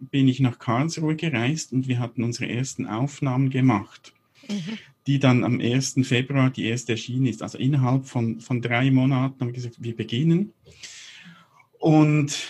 bin 0.00 0.28
ich 0.28 0.40
nach 0.40 0.58
Karlsruhe 0.58 1.16
gereist 1.16 1.72
und 1.72 1.88
wir 1.88 1.98
hatten 1.98 2.22
unsere 2.22 2.50
ersten 2.50 2.86
Aufnahmen 2.86 3.50
gemacht, 3.50 4.12
mhm. 4.48 4.78
die 5.06 5.18
dann 5.18 5.44
am 5.44 5.60
1. 5.60 5.96
Februar 6.02 6.50
die 6.50 6.66
erste 6.66 6.92
erschienen 6.92 7.26
ist. 7.26 7.42
Also 7.42 7.58
innerhalb 7.58 8.06
von, 8.06 8.40
von 8.40 8.60
drei 8.60 8.90
Monaten 8.90 9.40
haben 9.40 9.48
wir 9.48 9.54
gesagt, 9.54 9.82
wir 9.82 9.96
beginnen. 9.96 10.52
Und 11.78 12.48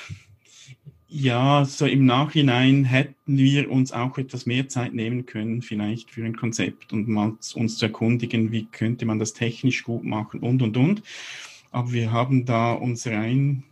ja, 1.17 1.65
so 1.65 1.87
im 1.87 2.07
Nachhinein 2.07 2.85
hätten 2.85 3.39
wir 3.39 3.71
uns 3.71 3.93
auch 3.93 4.19
etwas 4.19 4.47
mehr 4.47 4.69
Zeit 4.69 4.95
nehmen 4.95 5.27
können, 5.27 5.63
vielleicht 5.63 6.11
für 6.11 6.25
ein 6.25 6.37
Konzept 6.37 6.93
und 6.93 7.07
mal 7.07 7.37
uns 7.55 7.79
zu 7.79 7.87
erkundigen, 7.87 8.51
wie 8.51 8.65
könnte 8.67 9.07
man 9.07 9.21
das 9.21 9.33
technisch 9.33 9.85
gut 9.85 10.03
machen 10.03 10.41
und, 10.41 10.61
und, 10.61 10.77
und. 10.77 11.03
Aber 11.71 11.93
wir 11.93 12.11
haben 12.11 12.47
da 12.47 12.73
uns 12.73 13.07
rein 13.07 13.63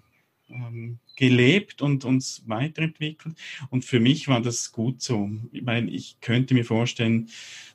ähm, 0.52 0.99
gelebt 1.16 1.82
und 1.82 2.04
uns 2.04 2.42
weiterentwickelt. 2.47 3.37
Und 3.71 3.85
für 3.85 4.00
mich 4.00 4.28
war 4.28 4.40
das 4.40 4.73
gut 4.73 5.02
so, 5.02 5.30
weil 5.62 5.88
ich 5.88 6.21
könnte 6.21 6.54
mir 6.54 6.64
vorstellen, 6.64 7.28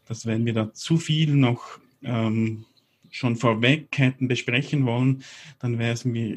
dass 0.06 0.26
wenn 0.26 0.46
wir 0.46 0.54
da 0.54 0.74
zu 0.74 0.98
viel 0.98 1.36
noch 1.36 1.80
ähm, 2.04 2.66
schon 3.10 3.36
vorweg 3.36 3.88
hätten 3.98 4.28
besprechen 4.28 4.86
wollen, 4.86 5.24
dann 5.60 5.80
wäre 5.80 5.94
es 5.94 6.06
mir 6.06 6.36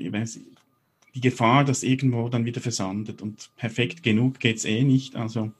die 1.15 1.21
Gefahr, 1.21 1.65
dass 1.65 1.83
irgendwo 1.83 2.29
dann 2.29 2.45
wieder 2.45 2.61
versandet. 2.61 3.23
Und 3.23 3.51
perfekt 3.57 4.03
genug 4.03 4.39
geht 4.41 4.59
es 4.59 4.65
eh 4.65 4.83
nicht. 4.85 5.17
Also 5.17 5.53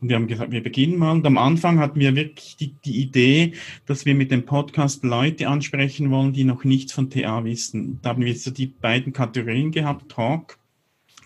und 0.00 0.08
wir 0.08 0.16
haben 0.16 0.26
gesagt, 0.26 0.50
wir 0.50 0.62
beginnen 0.62 0.98
mal. 0.98 1.12
Und 1.12 1.26
am 1.26 1.36
Anfang 1.38 1.78
hatten 1.78 2.00
wir 2.00 2.14
wirklich 2.14 2.56
die, 2.56 2.74
die 2.84 3.00
Idee, 3.00 3.54
dass 3.86 4.04
wir 4.04 4.14
mit 4.14 4.30
dem 4.30 4.44
Podcast 4.44 5.02
Leute 5.04 5.48
ansprechen 5.48 6.10
wollen, 6.10 6.34
die 6.34 6.44
noch 6.44 6.64
nichts 6.64 6.92
von 6.92 7.08
TA 7.10 7.42
wissen. 7.44 7.98
Da 8.02 8.10
haben 8.10 8.22
wir 8.24 8.34
so 8.34 8.50
die 8.50 8.66
beiden 8.66 9.14
Kategorien 9.14 9.70
gehabt, 9.70 10.12
Talk. 10.12 10.58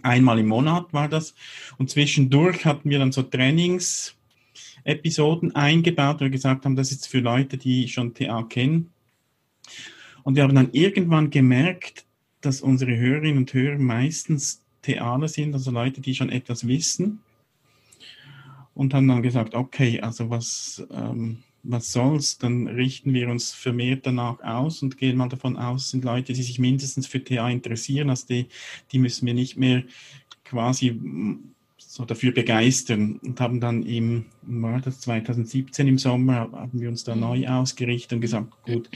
Einmal 0.02 0.38
im 0.38 0.48
Monat 0.48 0.92
war 0.92 1.08
das. 1.08 1.34
Und 1.78 1.90
zwischendurch 1.90 2.64
hatten 2.64 2.88
wir 2.88 3.00
dann 3.00 3.12
so 3.12 3.22
Trainings-Episoden 3.22 5.54
eingebaut, 5.54 6.20
wo 6.20 6.24
wir 6.24 6.30
gesagt 6.30 6.64
haben, 6.64 6.76
das 6.76 6.90
ist 6.92 7.08
für 7.08 7.20
Leute, 7.20 7.58
die 7.58 7.88
schon 7.88 8.14
TA 8.14 8.44
kennen. 8.44 8.90
Und 10.22 10.36
wir 10.36 10.44
haben 10.44 10.54
dann 10.54 10.70
irgendwann 10.72 11.28
gemerkt, 11.30 12.06
dass 12.40 12.62
unsere 12.62 12.96
Hörerinnen 12.96 13.38
und 13.38 13.52
Hörer 13.52 13.78
meistens 13.78 14.62
TAler 14.82 15.28
sind, 15.28 15.52
also 15.52 15.70
Leute, 15.70 16.00
die 16.00 16.14
schon 16.14 16.30
etwas 16.30 16.66
wissen 16.66 17.20
und 18.80 18.94
haben 18.94 19.08
dann 19.08 19.22
gesagt, 19.22 19.54
okay, 19.54 20.00
also 20.00 20.30
was, 20.30 20.82
ähm, 20.90 21.42
was 21.62 21.92
soll's, 21.92 22.38
dann 22.38 22.66
richten 22.66 23.12
wir 23.12 23.28
uns 23.28 23.52
vermehrt 23.52 24.06
danach 24.06 24.40
aus 24.40 24.82
und 24.82 24.96
gehen 24.96 25.18
mal 25.18 25.28
davon 25.28 25.58
aus, 25.58 25.90
sind 25.90 26.02
Leute, 26.02 26.32
die 26.32 26.42
sich 26.42 26.58
mindestens 26.58 27.06
für 27.06 27.22
TA 27.22 27.50
interessieren, 27.50 28.08
also 28.08 28.26
die, 28.26 28.46
die 28.90 28.98
müssen 28.98 29.26
wir 29.26 29.34
nicht 29.34 29.58
mehr 29.58 29.82
quasi 30.46 30.92
mm, 30.92 31.52
so 31.76 32.06
dafür 32.06 32.32
begeistern 32.32 33.20
und 33.22 33.38
haben 33.38 33.60
dann 33.60 33.82
im, 33.82 34.24
war 34.40 34.80
das 34.80 35.00
2017 35.00 35.86
im 35.86 35.98
Sommer, 35.98 36.50
haben 36.50 36.80
wir 36.80 36.88
uns 36.88 37.04
da 37.04 37.14
mhm. 37.14 37.20
neu 37.20 37.48
ausgerichtet 37.48 38.14
und 38.14 38.20
gesagt, 38.22 38.50
gut, 38.64 38.88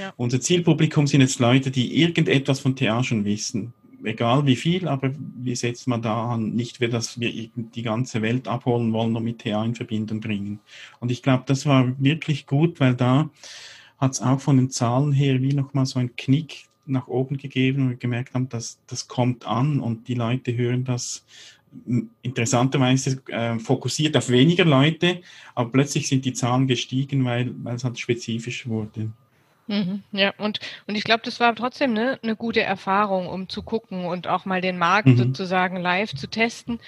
ja. 0.00 0.14
unser 0.16 0.40
Zielpublikum 0.40 1.06
sind 1.06 1.20
jetzt 1.20 1.40
Leute, 1.40 1.70
die 1.70 2.00
irgendetwas 2.00 2.60
von 2.60 2.74
TA 2.74 3.04
schon 3.04 3.26
wissen 3.26 3.74
egal 4.06 4.46
wie 4.46 4.56
viel, 4.56 4.88
aber 4.88 5.12
wir 5.36 5.56
setzen 5.56 5.90
mal 5.90 5.98
da 5.98 6.32
an, 6.32 6.50
nicht, 6.50 6.80
dass 6.92 7.18
wir 7.20 7.30
die 7.54 7.82
ganze 7.82 8.22
Welt 8.22 8.48
abholen 8.48 8.92
wollen 8.92 9.16
und 9.16 9.24
mit 9.24 9.40
TA 9.40 9.64
in 9.64 9.74
Verbindung 9.74 10.20
bringen. 10.20 10.60
Und 11.00 11.10
ich 11.10 11.22
glaube, 11.22 11.44
das 11.46 11.66
war 11.66 11.92
wirklich 11.98 12.46
gut, 12.46 12.80
weil 12.80 12.94
da 12.94 13.30
hat 13.98 14.12
es 14.12 14.20
auch 14.20 14.40
von 14.40 14.56
den 14.56 14.70
Zahlen 14.70 15.12
her 15.12 15.40
wie 15.42 15.52
nochmal 15.52 15.86
so 15.86 15.98
ein 15.98 16.14
Knick 16.16 16.66
nach 16.86 17.08
oben 17.08 17.36
gegeben 17.36 17.82
und 17.82 17.90
wir 17.90 17.96
gemerkt 17.96 18.34
haben, 18.34 18.48
dass 18.48 18.78
das 18.86 19.08
kommt 19.08 19.46
an 19.46 19.80
und 19.80 20.08
die 20.08 20.14
Leute 20.14 20.56
hören 20.56 20.84
das 20.84 21.24
interessanterweise 22.22 23.20
äh, 23.28 23.58
fokussiert 23.58 24.16
auf 24.16 24.30
weniger 24.30 24.64
Leute, 24.64 25.20
aber 25.54 25.70
plötzlich 25.70 26.08
sind 26.08 26.24
die 26.24 26.32
Zahlen 26.32 26.66
gestiegen, 26.66 27.24
weil, 27.24 27.52
weil 27.62 27.76
es 27.76 27.84
halt 27.84 27.98
spezifisch 27.98 28.66
wurde. 28.66 29.10
Mhm, 29.68 30.04
ja, 30.12 30.32
und, 30.38 30.60
und 30.86 30.94
ich 30.94 31.04
glaube, 31.04 31.22
das 31.24 31.40
war 31.40 31.54
trotzdem 31.54 31.92
ne, 31.92 32.18
eine 32.22 32.36
gute 32.36 32.62
Erfahrung, 32.62 33.26
um 33.26 33.48
zu 33.48 33.62
gucken 33.62 34.04
und 34.04 34.28
auch 34.28 34.44
mal 34.44 34.60
den 34.60 34.78
Markt 34.78 35.08
mhm. 35.08 35.16
sozusagen 35.16 35.76
live 35.76 36.14
zu 36.14 36.28
testen 36.28 36.78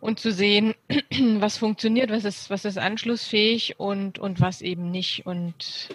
und 0.00 0.20
zu 0.20 0.32
sehen, 0.32 0.74
was 1.38 1.56
funktioniert, 1.56 2.10
was 2.10 2.24
ist, 2.24 2.50
was 2.50 2.64
ist 2.64 2.78
anschlussfähig 2.78 3.78
und, 3.78 4.18
und 4.18 4.40
was 4.40 4.60
eben 4.60 4.90
nicht. 4.90 5.24
Und 5.24 5.88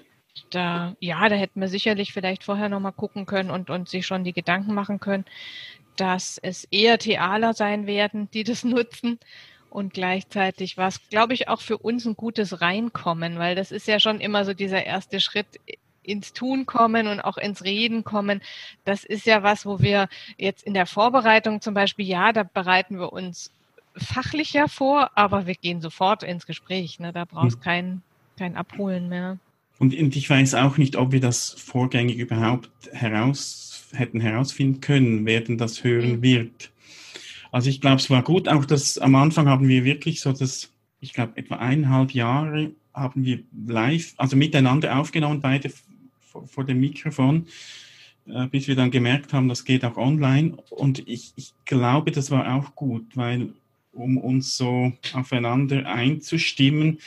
da, 0.50 0.96
ja, 1.00 1.30
da 1.30 1.36
hätten 1.36 1.62
wir 1.62 1.68
sicherlich 1.68 2.14
vielleicht 2.14 2.44
vorher 2.44 2.70
nochmal 2.70 2.94
gucken 2.94 3.26
können 3.26 3.52
und, 3.52 3.70
und 3.70 3.88
sich 3.88 4.08
schon 4.08 4.24
die 4.24 4.34
Gedanken 4.34 4.74
machen 4.74 5.00
können, 5.00 5.26
dass 5.96 6.38
es 6.38 6.66
eher 6.66 6.98
Thealer 6.98 7.54
sein 7.54 7.88
werden, 7.88 8.30
die 8.34 8.44
das 8.44 8.64
nutzen. 8.64 9.20
Und 9.70 9.94
gleichzeitig 9.94 10.78
war 10.78 10.88
es, 10.88 11.02
glaube 11.10 11.34
ich, 11.34 11.50
auch 11.50 11.60
für 11.60 11.78
uns 11.78 12.06
ein 12.06 12.16
gutes 12.16 12.62
Reinkommen, 12.62 13.38
weil 13.40 13.56
das 13.56 13.74
ist 13.74 13.88
ja 13.88 14.00
schon 14.00 14.22
immer 14.22 14.46
so 14.46 14.54
dieser 14.54 14.86
erste 14.86 15.20
Schritt 15.20 15.48
ins 16.06 16.34
Tun 16.34 16.66
kommen 16.66 17.08
und 17.08 17.20
auch 17.20 17.38
ins 17.38 17.64
Reden 17.64 18.04
kommen. 18.04 18.42
Das 18.84 19.04
ist 19.04 19.26
ja 19.26 19.44
was, 19.44 19.66
wo 19.66 19.80
wir 19.80 20.08
jetzt 20.38 20.64
in 20.64 20.74
der 20.74 20.86
Vorbereitung 20.86 21.62
zum 21.62 21.74
Beispiel, 21.74 22.06
ja, 22.06 22.32
da 22.32 22.44
bereiten 22.44 23.00
wir 23.00 23.12
uns 23.14 23.52
fachlicher 23.98 24.68
vor, 24.68 25.12
aber 25.16 25.48
wir 25.48 25.56
gehen 25.56 25.82
sofort 25.82 26.24
ins 26.24 26.46
Gespräch. 26.46 27.00
Ne? 27.00 27.14
Da 27.14 27.26
brauchst 27.26 27.58
hm. 27.58 27.64
kein, 27.64 28.02
kein 28.38 28.56
Abholen 28.56 29.10
mehr. 29.10 29.40
Und, 29.78 29.94
und 29.94 30.16
ich 30.16 30.30
weiß 30.30 30.56
auch 30.56 30.78
nicht, 30.78 30.96
ob 30.96 31.12
wir 31.12 31.20
das 31.20 31.50
vorgängig 31.52 32.18
überhaupt 32.18 32.70
heraus, 32.94 33.88
hätten 33.94 34.22
herausfinden 34.22 34.82
können, 34.82 35.26
wer 35.26 35.42
denn 35.42 35.58
das 35.58 35.84
hören 35.84 36.18
mhm. 36.18 36.22
wird. 36.22 36.72
Also 37.52 37.70
ich 37.70 37.82
glaube, 37.82 37.98
es 37.98 38.10
war 38.10 38.24
gut, 38.24 38.48
auch 38.48 38.66
dass 38.66 38.98
am 38.98 39.16
Anfang 39.16 39.48
haben 39.48 39.68
wir 39.68 39.84
wirklich 39.86 40.22
so 40.22 40.34
das, 40.34 40.72
ich 41.00 41.14
glaube, 41.14 41.38
etwa 41.38 41.56
eineinhalb 41.56 42.12
Jahre 42.12 42.72
haben 42.94 43.26
wir 43.26 43.44
live, 43.68 44.14
also 44.18 44.36
miteinander 44.36 44.98
aufgenommen, 44.98 45.42
beide 45.42 45.72
vor, 46.46 46.64
dem 46.64 46.80
Mikrofon, 46.80 47.48
äh, 48.28 48.48
bis 48.48 48.68
wir 48.68 48.76
dann 48.76 48.92
gemerkt 48.92 49.34
haben, 49.34 49.50
das 49.50 49.66
geht 49.66 49.86
auch 49.86 49.98
online. 49.98 50.58
Und 50.70 51.08
ich, 51.08 51.34
ich 51.36 51.54
glaube, 51.66 52.12
das 52.12 52.32
war 52.32 52.56
auch 52.56 52.76
gut, 52.76 53.16
weil 53.16 53.50
um 53.92 54.18
uns 54.18 54.58
so 54.58 54.92
aufeinander 55.14 55.86
einzustimmen, 55.86 57.00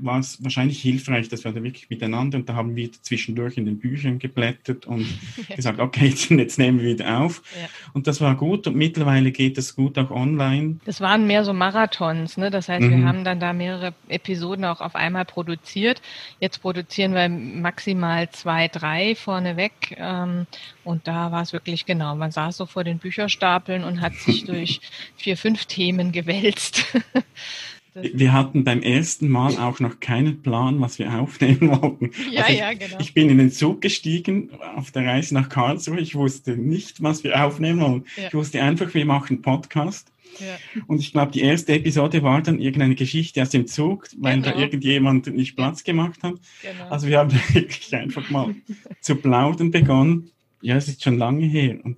war 0.00 0.18
es 0.18 0.42
wahrscheinlich 0.42 0.80
hilfreich, 0.80 1.28
dass 1.28 1.44
wir 1.44 1.52
da 1.52 1.62
wirklich 1.62 1.90
miteinander 1.90 2.38
und 2.38 2.48
da 2.48 2.54
haben 2.54 2.76
wir 2.76 2.90
zwischendurch 2.92 3.56
in 3.56 3.66
den 3.66 3.78
Büchern 3.78 4.18
geblättert 4.18 4.86
und 4.86 5.06
gesagt, 5.56 5.80
okay, 5.80 6.06
jetzt, 6.06 6.30
jetzt, 6.30 6.58
nehmen 6.58 6.80
wir 6.80 6.94
wieder 6.94 7.20
auf. 7.20 7.42
Ja. 7.60 7.68
Und 7.92 8.06
das 8.06 8.20
war 8.20 8.34
gut 8.36 8.66
und 8.66 8.76
mittlerweile 8.76 9.32
geht 9.32 9.58
es 9.58 9.76
gut 9.76 9.98
auch 9.98 10.10
online. 10.10 10.78
Das 10.84 11.00
waren 11.00 11.26
mehr 11.26 11.44
so 11.44 11.52
Marathons, 11.52 12.36
ne? 12.36 12.50
Das 12.50 12.68
heißt, 12.68 12.84
mhm. 12.84 12.90
wir 12.90 13.06
haben 13.06 13.24
dann 13.24 13.40
da 13.40 13.52
mehrere 13.52 13.94
Episoden 14.08 14.64
auch 14.64 14.80
auf 14.80 14.94
einmal 14.94 15.24
produziert. 15.24 16.02
Jetzt 16.40 16.60
produzieren 16.62 17.14
wir 17.14 17.28
maximal 17.28 18.30
zwei, 18.30 18.68
drei 18.68 19.14
vorneweg. 19.14 19.96
Ähm, 19.98 20.46
und 20.84 21.06
da 21.06 21.30
war 21.30 21.42
es 21.42 21.52
wirklich 21.52 21.86
genau, 21.86 22.14
man 22.16 22.30
saß 22.30 22.56
so 22.56 22.66
vor 22.66 22.84
den 22.84 22.98
Bücherstapeln 22.98 23.84
und 23.84 24.00
hat 24.00 24.14
sich 24.14 24.44
durch 24.46 24.80
vier, 25.16 25.36
fünf 25.36 25.66
Themen 25.66 26.12
gewälzt. 26.12 26.84
Wir 27.94 28.32
hatten 28.32 28.64
beim 28.64 28.80
ersten 28.80 29.28
Mal 29.28 29.58
auch 29.58 29.78
noch 29.78 30.00
keinen 30.00 30.40
Plan, 30.40 30.80
was 30.80 30.98
wir 30.98 31.12
aufnehmen 31.12 31.70
wollten. 31.82 32.10
Ja, 32.30 32.42
also 32.42 32.52
ich, 32.52 32.58
ja, 32.58 32.72
genau. 32.72 32.96
Ich 33.00 33.12
bin 33.12 33.28
in 33.28 33.38
den 33.38 33.50
Zug 33.50 33.82
gestiegen 33.82 34.50
auf 34.76 34.90
der 34.92 35.06
Reise 35.06 35.34
nach 35.34 35.48
Karlsruhe. 35.48 36.00
Ich 36.00 36.14
wusste 36.14 36.56
nicht, 36.56 37.02
was 37.02 37.22
wir 37.22 37.44
aufnehmen 37.44 37.80
wollen. 37.80 38.04
Ja. 38.16 38.28
Ich 38.28 38.34
wusste 38.34 38.62
einfach, 38.62 38.92
wir 38.94 39.04
machen 39.04 39.42
Podcast. 39.42 40.10
Ja. 40.38 40.82
Und 40.86 41.00
ich 41.00 41.12
glaube, 41.12 41.32
die 41.32 41.42
erste 41.42 41.74
Episode 41.74 42.22
war 42.22 42.40
dann 42.40 42.58
irgendeine 42.58 42.94
Geschichte 42.94 43.42
aus 43.42 43.50
dem 43.50 43.66
Zug, 43.66 44.08
weil 44.16 44.40
genau. 44.40 44.54
da 44.54 44.58
irgendjemand 44.58 45.26
nicht 45.26 45.56
Platz 45.56 45.84
gemacht 45.84 46.22
hat. 46.22 46.34
Genau. 46.62 46.88
Also 46.88 47.08
wir 47.08 47.18
haben 47.18 47.32
wirklich 47.52 47.94
einfach 47.94 48.30
mal 48.30 48.54
zu 49.02 49.16
plaudern 49.16 49.70
begonnen. 49.70 50.30
Ja, 50.62 50.76
es 50.76 50.88
ist 50.88 51.02
schon 51.02 51.18
lange 51.18 51.44
her. 51.44 51.78
Und 51.84 51.96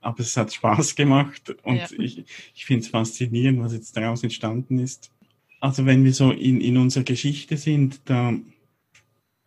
aber 0.00 0.20
es 0.20 0.36
hat 0.36 0.54
Spaß 0.54 0.94
gemacht 0.94 1.56
und 1.64 1.78
ja. 1.78 1.88
ich, 1.98 2.24
ich 2.54 2.64
finde 2.64 2.82
es 2.82 2.88
faszinierend, 2.88 3.58
was 3.58 3.72
jetzt 3.72 3.96
daraus 3.96 4.22
entstanden 4.22 4.78
ist. 4.78 5.10
Also 5.66 5.84
wenn 5.84 6.04
wir 6.04 6.14
so 6.14 6.30
in, 6.30 6.60
in 6.60 6.76
unserer 6.76 7.02
Geschichte 7.02 7.56
sind, 7.56 7.98
da 8.04 8.34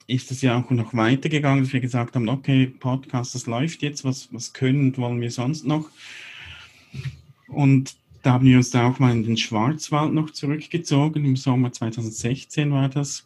ist 0.05 0.31
es 0.31 0.41
ja 0.41 0.59
auch 0.59 0.69
noch 0.69 0.93
weitergegangen, 0.93 1.63
dass 1.63 1.71
wir 1.71 1.79
gesagt 1.79 2.15
haben, 2.15 2.27
okay, 2.27 2.67
Podcast, 2.67 3.35
das 3.35 3.45
läuft 3.45 3.81
jetzt, 3.83 4.03
was, 4.03 4.27
was 4.33 4.51
können 4.51 4.87
und 4.87 4.97
wollen 4.97 5.21
wir 5.21 5.31
sonst 5.31 5.65
noch? 5.65 5.89
Und 7.47 7.95
da 8.21 8.33
haben 8.33 8.45
wir 8.45 8.57
uns 8.57 8.69
da 8.69 8.89
auch 8.89 8.99
mal 8.99 9.13
in 9.13 9.23
den 9.23 9.37
Schwarzwald 9.37 10.11
noch 10.13 10.31
zurückgezogen, 10.31 11.23
im 11.23 11.37
Sommer 11.37 11.71
2016 11.71 12.69
war 12.69 12.89
das, 12.89 13.25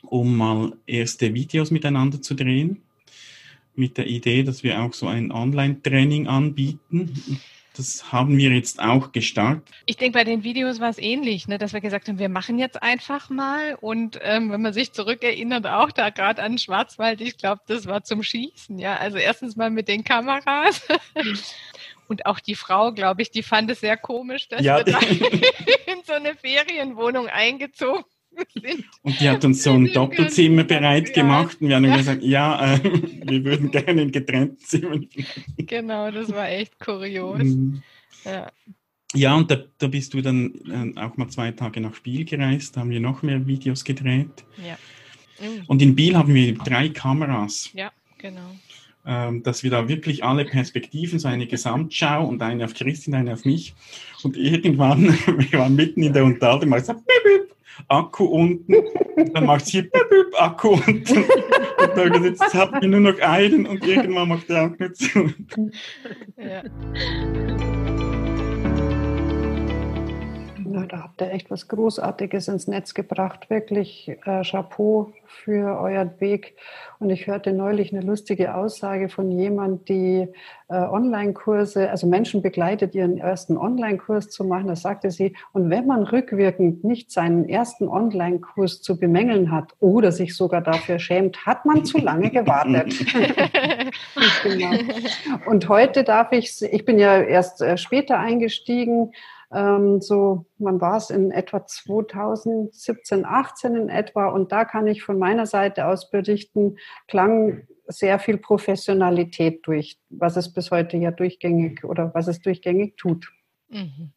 um 0.00 0.34
mal 0.34 0.72
erste 0.86 1.34
Videos 1.34 1.70
miteinander 1.70 2.22
zu 2.22 2.32
drehen, 2.32 2.80
mit 3.74 3.98
der 3.98 4.06
Idee, 4.06 4.44
dass 4.44 4.62
wir 4.62 4.80
auch 4.80 4.94
so 4.94 5.08
ein 5.08 5.30
Online-Training 5.30 6.26
anbieten 6.26 7.12
das 7.76 8.12
haben 8.12 8.38
wir 8.38 8.50
jetzt 8.50 8.80
auch 8.80 9.12
gestartet. 9.12 9.68
Ich 9.86 9.96
denke, 9.96 10.18
bei 10.18 10.24
den 10.24 10.44
Videos 10.44 10.80
war 10.80 10.90
es 10.90 10.98
ähnlich, 10.98 11.48
ne, 11.48 11.58
dass 11.58 11.72
wir 11.72 11.80
gesagt 11.80 12.08
haben, 12.08 12.18
wir 12.18 12.28
machen 12.28 12.58
jetzt 12.58 12.82
einfach 12.82 13.30
mal. 13.30 13.76
Und 13.80 14.18
ähm, 14.22 14.50
wenn 14.52 14.62
man 14.62 14.72
sich 14.72 14.92
zurückerinnert, 14.92 15.66
auch 15.66 15.90
da 15.90 16.10
gerade 16.10 16.42
an 16.42 16.56
Schwarzwald, 16.56 17.20
ich 17.20 17.36
glaube, 17.36 17.62
das 17.66 17.86
war 17.86 18.04
zum 18.04 18.22
Schießen. 18.22 18.78
Ja, 18.78 18.96
also 18.96 19.18
erstens 19.18 19.56
mal 19.56 19.70
mit 19.70 19.88
den 19.88 20.04
Kameras. 20.04 20.86
Und 22.06 22.26
auch 22.26 22.38
die 22.38 22.54
Frau, 22.54 22.92
glaube 22.92 23.22
ich, 23.22 23.30
die 23.30 23.42
fand 23.42 23.70
es 23.70 23.80
sehr 23.80 23.96
komisch, 23.96 24.48
dass 24.48 24.62
ja. 24.62 24.76
wir 24.76 24.84
da 24.84 24.98
in 25.92 26.02
so 26.06 26.12
eine 26.12 26.34
Ferienwohnung 26.34 27.28
eingezogen 27.28 28.04
sind. 28.54 28.84
Und 29.02 29.20
die 29.20 29.28
hat 29.28 29.44
uns 29.44 29.62
so 29.62 29.72
ein 29.72 29.92
Doppelzimmer 29.92 30.64
bereit 30.64 31.12
gemacht 31.14 31.58
und 31.60 31.68
wir 31.68 31.76
haben 31.76 31.92
gesagt, 31.92 32.22
ja, 32.22 32.74
äh, 32.74 32.80
wir 33.24 33.44
würden 33.44 33.70
gerne 33.70 34.02
in 34.02 34.12
getrennten 34.12 34.58
Zimmern. 34.58 35.08
Genau, 35.58 36.10
das 36.10 36.32
war 36.32 36.48
echt 36.48 36.78
kurios. 36.78 37.42
Mhm. 37.42 37.82
Ja. 38.24 38.50
Ja, 39.14 39.36
und 39.36 39.48
da, 39.50 39.58
da 39.78 39.86
bist 39.86 40.12
du 40.12 40.22
dann 40.22 40.94
äh, 40.96 41.00
auch 41.00 41.16
mal 41.16 41.28
zwei 41.28 41.52
Tage 41.52 41.80
nach 41.80 42.00
Biel 42.00 42.24
gereist, 42.24 42.76
da 42.76 42.80
haben 42.80 42.90
wir 42.90 43.00
noch 43.00 43.22
mehr 43.22 43.46
Videos 43.46 43.84
gedreht. 43.84 44.44
Ja. 44.66 44.76
Mhm. 45.40 45.64
Und 45.66 45.82
in 45.82 45.94
Biel 45.94 46.16
haben 46.16 46.34
wir 46.34 46.54
drei 46.54 46.88
Kameras. 46.88 47.70
Ja, 47.74 47.92
genau. 48.18 48.50
Ähm, 49.06 49.42
dass 49.42 49.62
wir 49.62 49.70
da 49.70 49.86
wirklich 49.86 50.24
alle 50.24 50.44
Perspektiven, 50.44 51.18
so 51.18 51.28
eine 51.28 51.46
Gesamtschau 51.46 52.26
und 52.26 52.42
eine 52.42 52.64
auf 52.64 52.74
Christine, 52.74 53.18
eine 53.18 53.34
auf 53.34 53.44
mich. 53.44 53.74
Und 54.22 54.36
irgendwann, 54.36 55.04
wir 55.50 55.58
waren 55.58 55.76
mitten 55.76 56.02
in 56.02 56.12
der 56.12 56.24
Unterhaltung, 56.24 56.70
mal 56.70 56.80
gesagt, 56.80 57.02
Akku 57.88 58.24
unten, 58.24 58.74
dann 59.32 59.46
macht 59.46 59.66
sie 59.66 59.90
Akku 60.38 60.70
unten. 60.70 61.18
Und 61.18 61.96
dann 61.96 62.12
gesagt, 62.12 62.24
jetzt 62.24 62.54
habt 62.54 62.82
nur 62.82 63.00
noch 63.00 63.18
einen 63.20 63.66
und 63.66 63.86
irgendwann 63.86 64.28
macht 64.28 64.48
der 64.48 64.62
Akku 64.62 64.88
zu. 64.90 65.32
Ja. 66.36 66.62
Na, 70.74 70.86
da 70.86 71.04
habt 71.04 71.20
ihr 71.20 71.30
echt 71.30 71.52
was 71.52 71.68
Großartiges 71.68 72.48
ins 72.48 72.66
Netz 72.66 72.94
gebracht. 72.94 73.48
Wirklich 73.48 74.08
äh, 74.24 74.42
Chapeau 74.42 75.12
für 75.24 75.78
euren 75.78 76.20
Weg. 76.20 76.56
Und 76.98 77.10
ich 77.10 77.28
hörte 77.28 77.52
neulich 77.52 77.92
eine 77.92 78.04
lustige 78.04 78.56
Aussage 78.56 79.08
von 79.08 79.30
jemand, 79.30 79.88
die 79.88 80.26
äh, 80.68 80.74
Online-Kurse, 80.74 81.88
also 81.90 82.08
Menschen 82.08 82.42
begleitet, 82.42 82.96
ihren 82.96 83.18
ersten 83.18 83.56
Online-Kurs 83.56 84.30
zu 84.30 84.42
machen. 84.42 84.66
Da 84.66 84.74
sagte 84.74 85.12
sie, 85.12 85.36
und 85.52 85.70
wenn 85.70 85.86
man 85.86 86.02
rückwirkend 86.02 86.82
nicht 86.82 87.12
seinen 87.12 87.48
ersten 87.48 87.86
Online-Kurs 87.86 88.82
zu 88.82 88.98
bemängeln 88.98 89.52
hat 89.52 89.74
oder 89.78 90.10
sich 90.10 90.34
sogar 90.34 90.60
dafür 90.60 90.98
schämt, 90.98 91.46
hat 91.46 91.64
man 91.66 91.84
zu 91.84 91.98
lange 91.98 92.30
gewartet. 92.30 92.92
genau. 94.42 94.72
Und 95.46 95.68
heute 95.68 96.02
darf 96.02 96.32
ich, 96.32 96.60
ich 96.62 96.84
bin 96.84 96.98
ja 96.98 97.20
erst 97.20 97.62
äh, 97.62 97.76
später 97.76 98.18
eingestiegen, 98.18 99.12
ähm, 99.54 100.00
so, 100.00 100.46
man 100.58 100.80
war 100.80 100.96
es 100.96 101.10
in 101.10 101.30
etwa 101.30 101.66
2017, 101.66 103.24
18 103.24 103.76
in 103.76 103.88
etwa. 103.88 104.28
Und 104.28 104.52
da 104.52 104.64
kann 104.64 104.86
ich 104.86 105.02
von 105.02 105.18
meiner 105.18 105.46
Seite 105.46 105.86
aus 105.86 106.10
berichten, 106.10 106.76
klang 107.08 107.66
sehr 107.86 108.18
viel 108.18 108.38
Professionalität 108.38 109.66
durch, 109.66 109.98
was 110.10 110.36
es 110.36 110.52
bis 110.52 110.70
heute 110.70 110.96
ja 110.96 111.10
durchgängig 111.10 111.84
oder 111.84 112.12
was 112.14 112.28
es 112.28 112.40
durchgängig 112.40 112.96
tut. 112.96 113.30
Mhm. 113.68 114.12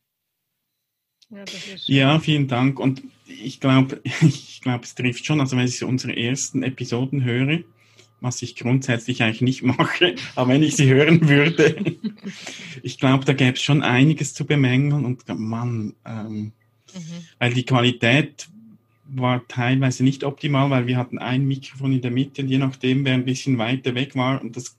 Ja, 1.30 1.44
ja, 1.86 2.20
vielen 2.20 2.48
Dank. 2.48 2.80
Und 2.80 3.04
ich 3.26 3.60
glaube, 3.60 4.02
ich 4.22 4.62
glaube, 4.62 4.84
es 4.84 4.96
trifft 4.96 5.26
schon. 5.26 5.40
Also 5.40 5.58
wenn 5.58 5.66
ich 5.66 5.84
unsere 5.84 6.16
ersten 6.16 6.64
Episoden 6.64 7.24
höre, 7.24 7.60
was 8.20 8.42
ich 8.42 8.56
grundsätzlich 8.56 9.24
eigentlich 9.24 9.42
nicht 9.42 9.64
mache, 9.64 10.16
aber 10.36 10.54
wenn 10.54 10.64
ich 10.64 10.76
sie 10.76 10.90
hören 10.90 11.28
würde, 11.28 11.98
ich 12.84 13.00
glaube, 13.00 13.26
da 13.26 13.34
gäbe 13.34 13.54
es 13.54 13.62
schon 13.62 13.84
einiges 13.84 14.34
zu 14.34 14.46
bemängeln 14.46 15.06
und 15.06 15.24
man, 15.28 15.94
ähm, 16.06 16.52
mhm. 16.94 17.02
weil 17.40 17.54
die 17.54 17.66
Qualität 17.66 18.50
war 19.10 19.48
teilweise 19.48 20.04
nicht 20.04 20.24
optimal, 20.24 20.70
weil 20.70 20.88
wir 20.88 20.98
hatten 20.98 21.18
ein 21.18 21.46
Mikrofon 21.46 21.94
in 21.94 22.02
der 22.02 22.12
Mitte 22.12 22.42
und 22.42 22.50
je 22.50 22.58
nachdem, 22.58 23.06
wer 23.06 23.14
ein 23.14 23.26
bisschen 23.26 23.58
weiter 23.58 23.96
weg 23.96 24.16
war 24.16 24.42
und 24.42 24.56
das 24.58 24.76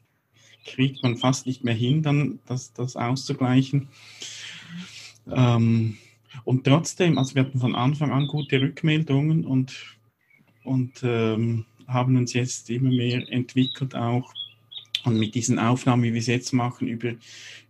kriegt 0.67 1.03
man 1.03 1.17
fast 1.17 1.47
nicht 1.47 1.65
mehr 1.65 1.75
hin, 1.75 2.03
dann 2.03 2.41
das, 2.47 2.73
das 2.75 2.97
auszugleichen. 2.97 3.89
Ähm, 5.31 5.97
und 6.45 6.65
trotzdem, 6.65 7.19
also 7.19 7.35
wir 7.35 7.43
hatten 7.43 7.59
von 7.59 7.75
Anfang 7.75 8.13
an 8.13 8.27
gute 8.27 8.61
Rückmeldungen 8.61 9.45
und, 9.45 9.97
und 10.65 11.01
ähm, 11.03 11.65
haben 11.89 12.17
uns 12.17 12.35
jetzt 12.35 12.71
immer 12.71 12.91
mehr 12.91 13.31
entwickelt 13.33 13.97
auch. 13.97 14.33
Und 15.05 15.19
mit 15.19 15.35
diesen 15.35 15.59
Aufnahmen, 15.59 16.03
wie 16.03 16.13
wir 16.13 16.21
es 16.21 16.27
jetzt 16.27 16.53
machen, 16.53 16.87
über, 16.87 17.15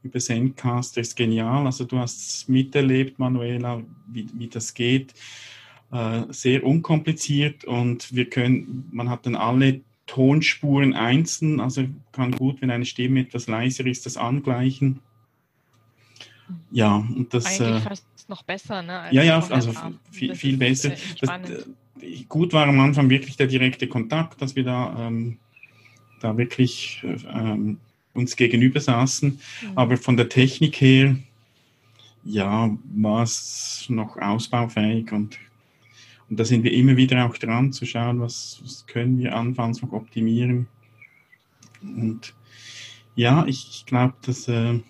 über 0.03 0.19
Zencaster 0.19 1.01
ist 1.01 1.17
genial. 1.17 1.67
Also 1.67 1.85
du 1.85 1.99
hast 1.99 2.19
es 2.19 2.49
miterlebt, 2.49 3.19
Manuela, 3.19 3.83
wie, 4.09 4.27
wie 4.35 4.49
das 4.49 4.75
geht. 4.75 5.15
Äh, 5.91 6.25
sehr 6.31 6.65
unkompliziert 6.65 7.65
und 7.65 8.15
wir 8.15 8.29
können, 8.29 8.89
man 8.91 9.09
hat 9.09 9.25
dann 9.25 9.37
alle 9.37 9.81
Tonspuren 10.07 10.95
einzeln, 10.95 11.61
also 11.61 11.87
kann 12.13 12.33
gut, 12.33 12.61
wenn 12.61 12.71
eine 12.71 12.85
Stimme 12.85 13.21
etwas 13.21 13.47
leiser 13.47 13.87
ist, 13.87 14.05
das 14.05 14.17
angleichen. 14.17 15.01
Ja, 16.71 16.97
und 16.97 17.33
das. 17.33 17.47
Eigentlich 17.47 17.61
äh, 17.61 17.81
fast 17.81 18.07
noch 18.29 18.43
besser, 18.43 18.83
ne? 18.83 19.09
ja, 19.13 19.23
ja, 19.23 19.47
also 19.49 19.73
viel, 20.11 20.35
viel 20.35 20.57
besser. 20.57 20.93
Das, 21.21 21.67
gut 22.29 22.53
war 22.53 22.67
am 22.67 22.81
Anfang 22.81 23.11
wirklich 23.11 23.37
der 23.37 23.47
direkte 23.47 23.89
Kontakt, 23.89 24.41
dass 24.41 24.57
wir 24.57 24.65
da, 24.65 25.07
ähm, 25.07 25.39
da 26.21 26.37
wirklich 26.37 27.05
ähm, 27.33 27.79
uns 28.15 28.37
gegenüber 28.37 28.81
saßen. 28.81 29.31
Mhm. 29.31 29.39
Aber 29.75 29.97
von 29.97 30.17
der 30.17 30.29
Technik 30.29 30.81
her, 30.81 31.17
ja, 32.25 32.77
war 32.95 33.23
es 33.23 33.87
noch 33.89 34.17
ausbaufähig 34.17 35.13
und, 35.13 35.39
und 36.29 36.39
da 36.39 36.45
sind 36.45 36.65
wir 36.65 36.73
immer 36.73 36.97
wieder 36.97 37.25
auch 37.25 37.37
dran 37.39 37.73
zu 37.73 37.87
schauen, 37.87 38.21
was, 38.21 38.61
was 38.63 38.87
können 38.87 39.19
wir 39.19 39.35
anfangs 39.35 39.81
noch 39.81 39.93
optimieren. 39.93 40.67
Und 41.83 42.35
ja, 43.15 43.47
ich, 43.47 43.69
ich 43.71 43.87
glaube, 43.87 44.15
dass 44.23 44.47
äh, 44.49 44.81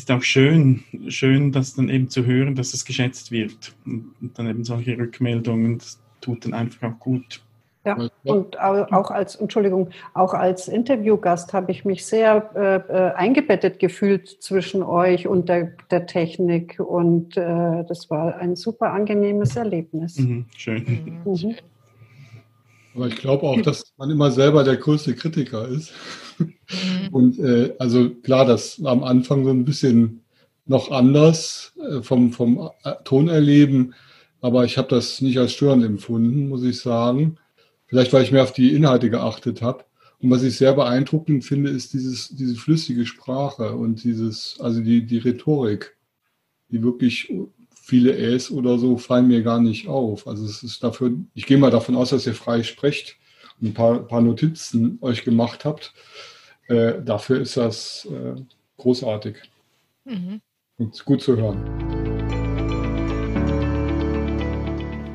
ist 0.00 0.10
auch 0.10 0.22
schön, 0.22 0.82
schön, 1.08 1.52
das 1.52 1.74
dann 1.74 1.90
eben 1.90 2.08
zu 2.08 2.24
hören, 2.24 2.54
dass 2.54 2.72
es 2.72 2.84
geschätzt 2.84 3.30
wird. 3.30 3.74
Und, 3.84 4.14
dann 4.34 4.48
eben 4.48 4.64
solche 4.64 4.96
Rückmeldungen, 4.96 5.78
das 5.78 6.00
tut 6.20 6.44
dann 6.44 6.54
einfach 6.54 6.92
auch 6.92 6.98
gut. 6.98 7.42
Ja, 7.84 7.96
und 8.24 8.60
auch 8.60 9.10
als, 9.10 9.36
Entschuldigung, 9.36 9.88
auch 10.12 10.34
als 10.34 10.68
Interviewgast 10.68 11.54
habe 11.54 11.72
ich 11.72 11.86
mich 11.86 12.04
sehr 12.04 12.50
äh, 12.54 12.76
äh, 12.76 13.12
eingebettet 13.14 13.78
gefühlt 13.78 14.28
zwischen 14.28 14.82
euch 14.82 15.26
und 15.26 15.48
der, 15.48 15.72
der 15.90 16.04
Technik 16.06 16.78
und 16.78 17.38
äh, 17.38 17.84
das 17.88 18.10
war 18.10 18.36
ein 18.36 18.54
super 18.54 18.92
angenehmes 18.92 19.56
Erlebnis. 19.56 20.18
Mhm, 20.18 20.44
schön. 20.54 21.22
Mhm. 21.24 21.56
Aber 22.94 23.06
ich 23.06 23.16
glaube 23.16 23.44
auch, 23.44 23.60
dass 23.60 23.92
man 23.96 24.10
immer 24.10 24.30
selber 24.30 24.64
der 24.64 24.76
größte 24.76 25.14
Kritiker 25.14 25.68
ist. 25.68 25.92
Mhm. 26.38 26.54
Und 27.12 27.38
äh, 27.38 27.74
also 27.78 28.10
klar, 28.10 28.44
das 28.44 28.80
am 28.84 29.04
Anfang 29.04 29.44
so 29.44 29.50
ein 29.50 29.64
bisschen 29.64 30.24
noch 30.66 30.90
anders 30.90 31.72
äh, 31.88 32.02
vom, 32.02 32.32
vom 32.32 32.70
äh, 32.84 32.94
Tonerleben, 33.04 33.94
aber 34.40 34.64
ich 34.64 34.78
habe 34.78 34.88
das 34.88 35.20
nicht 35.20 35.38
als 35.38 35.52
störend 35.52 35.84
empfunden, 35.84 36.48
muss 36.48 36.62
ich 36.62 36.80
sagen. 36.80 37.36
Vielleicht, 37.86 38.12
weil 38.12 38.22
ich 38.22 38.32
mehr 38.32 38.44
auf 38.44 38.52
die 38.52 38.74
Inhalte 38.74 39.10
geachtet 39.10 39.62
habe. 39.62 39.84
Und 40.20 40.30
was 40.30 40.42
ich 40.42 40.56
sehr 40.56 40.74
beeindruckend 40.74 41.44
finde, 41.44 41.70
ist 41.70 41.92
dieses, 41.92 42.28
diese 42.28 42.54
flüssige 42.54 43.04
Sprache 43.04 43.74
und 43.74 44.04
dieses, 44.04 44.58
also 44.60 44.80
die, 44.80 45.04
die 45.04 45.18
Rhetorik, 45.18 45.96
die 46.70 46.82
wirklich 46.82 47.32
viele 47.90 48.16
Äs 48.16 48.52
oder 48.52 48.78
so 48.78 48.98
fallen 48.98 49.26
mir 49.26 49.42
gar 49.42 49.60
nicht 49.60 49.88
auf. 49.88 50.28
Also 50.28 50.44
es 50.44 50.62
ist 50.62 50.84
dafür, 50.84 51.10
ich 51.34 51.44
gehe 51.44 51.58
mal 51.58 51.72
davon 51.72 51.96
aus, 51.96 52.10
dass 52.10 52.24
ihr 52.24 52.34
frei 52.34 52.62
sprecht 52.62 53.16
und 53.60 53.70
ein 53.70 53.74
paar, 53.74 53.98
paar 54.06 54.20
Notizen 54.20 54.98
euch 55.00 55.24
gemacht 55.24 55.64
habt. 55.64 55.92
Äh, 56.68 57.02
dafür 57.02 57.40
ist 57.40 57.56
das 57.56 58.06
äh, 58.08 58.40
großartig 58.76 59.38
mhm. 60.04 60.40
und 60.78 61.04
gut 61.04 61.20
zu 61.20 61.36
hören. 61.36 61.58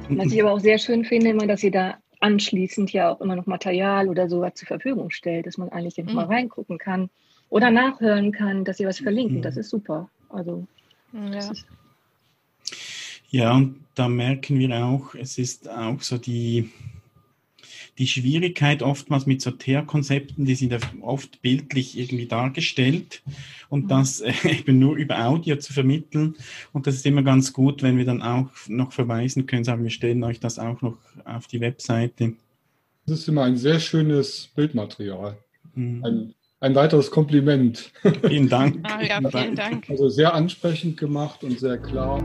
Was 0.10 0.34
ich 0.34 0.42
aber 0.42 0.52
auch 0.52 0.60
sehr 0.60 0.78
schön 0.78 1.06
finde, 1.06 1.30
immer, 1.30 1.48
dass 1.48 1.64
ihr 1.64 1.72
da 1.72 1.96
anschließend 2.20 2.92
ja 2.92 3.10
auch 3.10 3.22
immer 3.22 3.38
noch 3.38 3.46
Material 3.46 4.10
oder 4.10 4.28
sowas 4.28 4.56
zur 4.56 4.68
Verfügung 4.68 5.12
stellt, 5.12 5.48
dass 5.48 5.58
man 5.58 5.70
eigentlich 5.70 5.96
mhm. 5.96 6.14
mal 6.14 6.26
reingucken 6.26 6.78
kann 6.78 7.10
oder 7.48 7.72
nachhören 7.72 8.34
kann, 8.34 8.66
dass 8.66 8.78
sie 8.78 8.86
was 8.86 9.00
verlinken. 9.00 9.38
Mhm. 9.38 9.44
Das 9.44 9.56
ist 9.56 9.70
super. 9.70 10.10
Also 10.28 10.68
ja. 11.14 11.54
Ja, 13.30 13.54
und 13.56 13.80
da 13.96 14.08
merken 14.08 14.60
wir 14.60 14.86
auch, 14.86 15.16
es 15.16 15.38
ist 15.38 15.70
auch 15.70 16.02
so 16.02 16.18
die, 16.18 16.70
die 17.98 18.08
Schwierigkeit 18.08 18.84
oftmals 18.84 19.26
mit 19.26 19.42
so 19.42 19.52
Teerkonzepten, 19.52 20.46
die 20.46 20.56
sind 20.56 20.72
ja 20.72 20.80
oft 21.02 21.42
bildlich 21.42 21.98
irgendwie 21.98 22.28
dargestellt 22.28 23.22
und 23.70 23.86
mhm. 23.86 23.88
das 23.88 24.22
äh, 24.22 24.34
eben 24.60 24.80
nur 24.80 24.96
über 24.96 25.26
Audio 25.26 25.56
zu 25.56 25.74
vermitteln. 25.74 26.36
Und 26.74 26.88
das 26.88 26.96
ist 26.96 27.06
immer 27.06 27.24
ganz 27.24 27.54
gut, 27.54 27.84
wenn 27.84 27.98
wir 27.98 28.06
dann 28.06 28.22
auch 28.22 28.50
noch 28.68 28.92
verweisen 28.92 29.46
können, 29.46 29.64
sagen 29.64 29.84
wir 29.84 29.92
stellen 29.92 30.24
euch 30.24 30.40
das 30.40 30.60
auch 30.60 30.82
noch 30.82 30.98
auf 31.24 31.48
die 31.48 31.62
Webseite. 31.62 32.34
Das 33.08 33.20
ist 33.20 33.28
immer 33.28 33.44
ein 33.44 33.58
sehr 33.58 33.80
schönes 33.80 34.50
Bildmaterial. 34.56 35.38
Mhm. 35.76 36.04
Ein, 36.04 36.34
ein 36.60 36.76
weiteres 36.76 37.12
Kompliment. 37.12 37.92
Vielen 38.28 38.50
Dank. 38.50 38.80
ah, 38.84 39.02
ja, 39.02 39.20
vielen 39.30 39.56
Dank. 39.56 39.90
Also 39.90 40.10
sehr 40.10 40.34
ansprechend 40.34 40.98
gemacht 40.98 41.44
und 41.44 41.60
sehr 41.60 41.78
klar. 41.78 42.24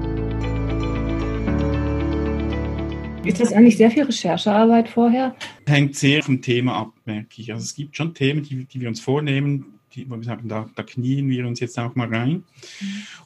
Ist 3.25 3.39
das 3.39 3.53
eigentlich 3.53 3.77
sehr 3.77 3.91
viel 3.91 4.05
Recherchearbeit 4.05 4.89
vorher? 4.89 5.37
Hängt 5.67 5.95
sehr 5.95 6.23
vom 6.23 6.41
Thema 6.41 6.77
ab, 6.77 6.93
merke 7.05 7.43
ich. 7.43 7.53
Also 7.53 7.65
es 7.65 7.75
gibt 7.75 7.97
schon 7.97 8.15
Themen, 8.15 8.43
die, 8.43 8.65
die 8.65 8.81
wir 8.81 8.89
uns 8.89 9.01
vornehmen, 9.01 9.79
die, 9.95 10.09
wo 10.09 10.17
wir 10.17 10.25
sagen, 10.25 10.49
da, 10.49 10.71
da 10.75 10.83
knien 10.83 11.29
wir 11.29 11.47
uns 11.47 11.61
jetzt 11.61 11.79
auch 11.79 11.95
mal 11.95 12.09
rein. 12.09 12.31
Mhm. 12.31 12.45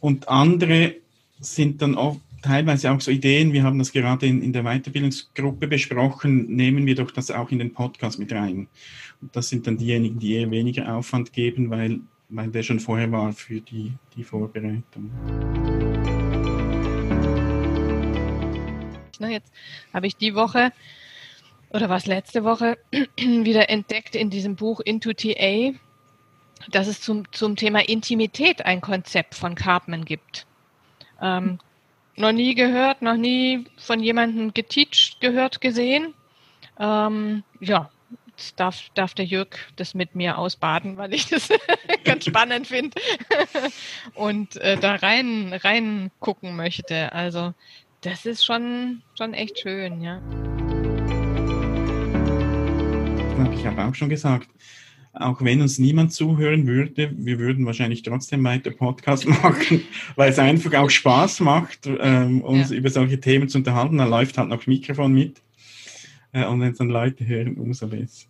Und 0.00 0.28
andere 0.28 0.96
sind 1.38 1.80
dann 1.80 1.94
auch 1.94 2.16
teilweise 2.42 2.90
auch 2.90 3.00
so 3.00 3.10
Ideen, 3.10 3.52
wir 3.52 3.62
haben 3.62 3.78
das 3.78 3.92
gerade 3.92 4.26
in, 4.26 4.42
in 4.42 4.52
der 4.52 4.64
Weiterbildungsgruppe 4.64 5.68
besprochen, 5.68 6.54
nehmen 6.54 6.86
wir 6.86 6.96
doch 6.96 7.10
das 7.10 7.30
auch 7.30 7.50
in 7.50 7.58
den 7.60 7.72
Podcast 7.72 8.18
mit 8.18 8.32
rein. 8.32 8.66
Und 9.22 9.34
das 9.34 9.48
sind 9.48 9.66
dann 9.66 9.78
diejenigen, 9.78 10.18
die 10.18 10.34
eher 10.34 10.50
weniger 10.50 10.94
Aufwand 10.94 11.32
geben, 11.32 11.70
weil, 11.70 12.00
weil 12.28 12.50
der 12.50 12.62
schon 12.62 12.80
vorher 12.80 13.10
war 13.12 13.32
für 13.32 13.60
die, 13.60 13.92
die 14.16 14.24
Vorbereitung. 14.24 15.10
Ne? 19.24 19.32
Jetzt 19.32 19.52
habe 19.92 20.06
ich 20.06 20.16
die 20.16 20.34
Woche 20.34 20.72
oder 21.70 21.88
was 21.88 22.06
letzte 22.06 22.44
Woche 22.44 22.78
wieder 23.16 23.68
entdeckt 23.68 24.14
in 24.14 24.30
diesem 24.30 24.56
Buch 24.56 24.80
Into 24.80 25.12
TA, 25.12 25.72
dass 26.70 26.86
es 26.86 27.00
zum, 27.00 27.30
zum 27.32 27.56
Thema 27.56 27.80
Intimität 27.88 28.64
ein 28.64 28.80
Konzept 28.80 29.34
von 29.34 29.54
Cartman 29.54 30.04
gibt. 30.04 30.46
Ähm, 31.20 31.58
noch 32.16 32.32
nie 32.32 32.54
gehört, 32.54 33.02
noch 33.02 33.16
nie 33.16 33.64
von 33.76 34.00
jemandem 34.00 34.54
geteacht, 34.54 35.20
gehört, 35.20 35.60
gesehen. 35.60 36.14
Ähm, 36.78 37.42
ja, 37.60 37.90
jetzt 38.28 38.58
darf, 38.58 38.90
darf 38.94 39.14
der 39.14 39.24
Jörg 39.24 39.48
das 39.76 39.94
mit 39.94 40.14
mir 40.14 40.38
ausbaden, 40.38 40.96
weil 40.96 41.12
ich 41.12 41.26
das 41.26 41.48
ganz 42.04 42.24
spannend 42.24 42.66
finde 42.66 43.00
und 44.14 44.56
äh, 44.56 44.76
da 44.76 44.94
rein, 44.94 45.52
rein 45.52 46.10
gucken 46.20 46.56
möchte. 46.56 47.12
Also 47.12 47.54
das 48.04 48.26
ist 48.26 48.44
schon, 48.44 49.02
schon 49.16 49.32
echt 49.32 49.58
schön, 49.58 50.02
ja. 50.02 50.20
Ich 53.54 53.66
habe 53.66 53.82
auch 53.82 53.94
schon 53.94 54.10
gesagt, 54.10 54.48
auch 55.14 55.40
wenn 55.40 55.62
uns 55.62 55.78
niemand 55.78 56.12
zuhören 56.12 56.66
würde, 56.66 57.12
wir 57.16 57.38
würden 57.38 57.64
wahrscheinlich 57.64 58.02
trotzdem 58.02 58.44
weiter 58.44 58.72
Podcast 58.72 59.26
machen, 59.42 59.82
weil 60.16 60.30
es 60.30 60.38
einfach 60.38 60.74
auch 60.74 60.90
Spaß 60.90 61.40
macht, 61.40 61.86
ähm, 61.86 62.42
uns 62.42 62.70
ja. 62.70 62.76
über 62.76 62.90
solche 62.90 63.20
Themen 63.20 63.48
zu 63.48 63.58
unterhalten. 63.58 63.98
Da 63.98 64.04
läuft 64.04 64.36
halt 64.36 64.50
noch 64.50 64.66
Mikrofon 64.66 65.14
mit. 65.14 65.40
Äh, 66.32 66.44
und 66.46 66.60
wenn 66.60 66.72
es 66.72 66.78
dann 66.78 66.90
Leute 66.90 67.26
hören, 67.26 67.56
umso 67.56 67.86
besser. 67.86 68.26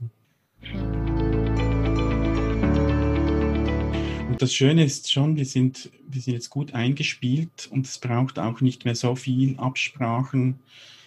Und 4.35 4.43
das 4.43 4.53
Schöne 4.53 4.83
ist 4.83 5.13
schon, 5.13 5.37
wir 5.37 5.45
sind, 5.45 5.93
wir 6.09 6.21
sind 6.21 6.33
jetzt 6.35 6.51
gut 6.51 6.75
eingespielt 6.75 7.69
und 7.71 7.87
es 7.87 7.99
braucht 7.99 8.41
auch 8.41 8.61
nicht 8.61 8.85
mehr 8.85 8.97
so 8.97 9.15
viel 9.15 9.57
Absprachen 9.61 10.59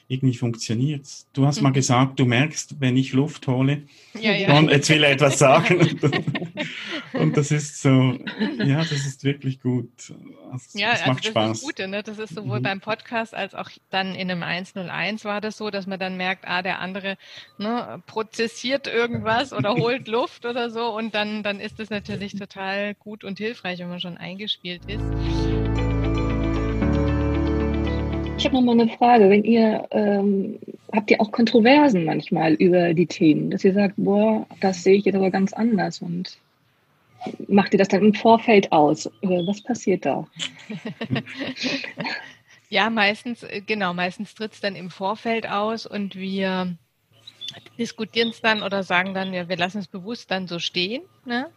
irgendwie 0.07 0.37
funktioniert 0.37 1.05
Du 1.33 1.45
hast 1.45 1.57
mhm. 1.57 1.63
mal 1.63 1.71
gesagt, 1.71 2.19
du 2.19 2.25
merkst, 2.25 2.79
wenn 2.79 2.97
ich 2.97 3.13
Luft 3.13 3.47
hole, 3.47 3.83
ja, 4.19 4.31
ja. 4.31 4.57
und 4.57 4.69
jetzt 4.69 4.89
will 4.89 5.03
er 5.03 5.11
etwas 5.11 5.37
sagen. 5.37 5.99
und, 7.13 7.37
das 7.37 7.51
ist 7.51 7.81
so, 7.81 8.17
ja, 8.57 8.77
das 8.77 8.91
ist 8.91 9.23
wirklich 9.23 9.61
gut. 9.61 9.89
Also, 10.51 10.79
ja, 10.79 10.91
das 10.91 11.01
also 11.01 11.11
macht 11.11 11.23
das 11.23 11.31
Spaß. 11.31 11.51
Ist 11.51 11.61
das 11.61 11.67
Gute, 11.67 11.87
ne? 11.87 12.03
Das 12.03 12.17
ist 12.17 12.33
sowohl 12.33 12.59
mhm. 12.59 12.63
beim 12.63 12.81
Podcast 12.81 13.35
als 13.35 13.53
auch 13.53 13.69
dann 13.89 14.15
in 14.15 14.31
einem 14.31 14.43
101 14.43 15.25
war 15.25 15.41
das 15.41 15.57
so, 15.57 15.69
dass 15.69 15.85
man 15.85 15.99
dann 15.99 16.17
merkt, 16.17 16.47
ah, 16.47 16.61
der 16.61 16.79
andere 16.79 17.17
ne, 17.57 18.01
prozessiert 18.07 18.87
irgendwas 18.87 19.53
oder 19.53 19.75
holt 19.75 20.07
Luft 20.07 20.45
oder 20.45 20.69
so 20.69 20.95
und 20.95 21.13
dann, 21.13 21.43
dann 21.43 21.59
ist 21.59 21.79
es 21.79 21.89
natürlich 21.89 22.35
total 22.35 22.95
gut 22.95 23.23
und 23.23 23.37
hilfreich, 23.37 23.79
wenn 23.79 23.89
man 23.89 23.99
schon 23.99 24.17
eingespielt 24.17 24.81
ist. 24.87 25.46
Ich 28.37 28.45
habe 28.45 28.55
noch 28.55 28.61
mal 28.61 28.79
eine 28.79 28.87
Frage. 28.87 29.31
Wenn 29.31 29.43
ihr 29.43 29.87
ähm, 29.89 30.59
habt 30.93 31.09
ihr 31.09 31.19
auch 31.19 31.31
Kontroversen 31.31 32.05
manchmal 32.05 32.53
über 32.53 32.93
die 32.93 33.07
Themen, 33.07 33.49
dass 33.49 33.63
ihr 33.63 33.73
sagt, 33.73 33.95
boah, 33.97 34.45
das 34.61 34.83
sehe 34.83 34.95
ich 34.95 35.05
jetzt 35.05 35.15
aber 35.15 35.31
ganz 35.31 35.53
anders 35.53 36.03
und 36.03 36.37
macht 37.47 37.73
ihr 37.73 37.79
das 37.79 37.87
dann 37.87 38.03
im 38.03 38.13
Vorfeld 38.13 38.71
aus? 38.71 39.09
Was 39.23 39.61
passiert 39.61 40.05
da? 40.05 40.27
ja, 42.69 42.91
meistens, 42.91 43.41
äh, 43.41 43.63
genau, 43.65 43.95
meistens 43.95 44.35
tritt 44.35 44.53
es 44.53 44.61
dann 44.61 44.75
im 44.75 44.91
Vorfeld 44.91 45.49
aus 45.49 45.87
und 45.87 46.15
wir 46.15 46.77
diskutieren 47.79 48.29
es 48.29 48.41
dann 48.41 48.61
oder 48.61 48.83
sagen 48.83 49.15
dann, 49.15 49.33
ja, 49.33 49.49
wir 49.49 49.57
lassen 49.57 49.79
es 49.79 49.87
bewusst 49.87 50.29
dann 50.29 50.47
so 50.47 50.59
stehen. 50.59 51.01
Ne? 51.25 51.47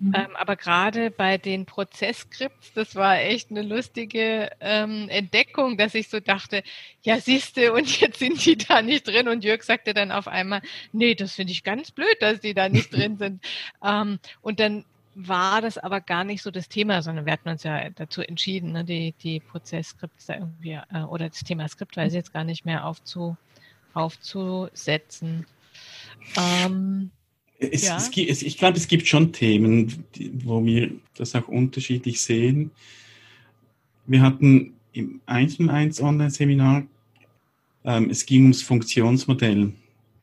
Mhm. 0.00 0.14
Ähm, 0.14 0.36
aber 0.36 0.56
gerade 0.56 1.10
bei 1.10 1.38
den 1.38 1.66
Prozessskripts, 1.66 2.72
das 2.74 2.94
war 2.94 3.18
echt 3.18 3.50
eine 3.50 3.62
lustige 3.62 4.50
ähm, 4.60 5.08
Entdeckung, 5.08 5.76
dass 5.76 5.94
ich 5.94 6.08
so 6.08 6.20
dachte, 6.20 6.62
ja 7.02 7.18
siehste, 7.20 7.72
und 7.72 7.88
jetzt 8.00 8.18
sind 8.18 8.44
die 8.44 8.56
da 8.56 8.82
nicht 8.82 9.06
drin. 9.06 9.28
Und 9.28 9.44
Jörg 9.44 9.62
sagte 9.62 9.94
dann 9.94 10.12
auf 10.12 10.28
einmal, 10.28 10.62
nee, 10.92 11.14
das 11.14 11.34
finde 11.34 11.52
ich 11.52 11.64
ganz 11.64 11.90
blöd, 11.90 12.16
dass 12.20 12.40
die 12.40 12.54
da 12.54 12.68
nicht 12.68 12.92
drin 12.92 13.16
sind. 13.18 13.44
Ähm, 13.84 14.18
und 14.42 14.60
dann 14.60 14.84
war 15.18 15.62
das 15.62 15.78
aber 15.78 16.02
gar 16.02 16.24
nicht 16.24 16.42
so 16.42 16.50
das 16.50 16.68
Thema, 16.68 17.00
sondern 17.00 17.24
wir 17.24 17.32
hatten 17.32 17.48
uns 17.48 17.62
ja 17.62 17.88
dazu 17.88 18.20
entschieden, 18.20 18.72
ne, 18.72 18.84
die, 18.84 19.14
die 19.22 19.40
Prozessskripts 19.40 20.26
da 20.26 20.34
irgendwie, 20.34 20.78
äh, 20.92 21.02
oder 21.08 21.28
das 21.28 21.40
Thema 21.40 21.66
Skriptweise 21.68 22.18
jetzt 22.18 22.34
gar 22.34 22.44
nicht 22.44 22.66
mehr 22.66 22.84
aufzu, 22.84 23.36
aufzusetzen. 23.94 25.46
Ähm, 26.36 27.10
es, 27.58 27.86
ja. 27.86 27.96
es, 27.96 28.10
es, 28.16 28.42
ich 28.42 28.58
glaube, 28.58 28.76
es 28.76 28.88
gibt 28.88 29.06
schon 29.06 29.32
Themen, 29.32 30.04
wo 30.44 30.64
wir 30.64 30.90
das 31.14 31.34
auch 31.34 31.48
unterschiedlich 31.48 32.20
sehen. 32.20 32.70
Wir 34.06 34.22
hatten 34.22 34.74
im 34.92 35.20
1 35.26 35.60
und 35.60 35.70
1 35.70 36.00
Online-Seminar, 36.00 36.86
ähm, 37.84 38.10
es 38.10 38.26
ging 38.26 38.42
ums 38.42 38.62
Funktionsmodell. 38.62 39.72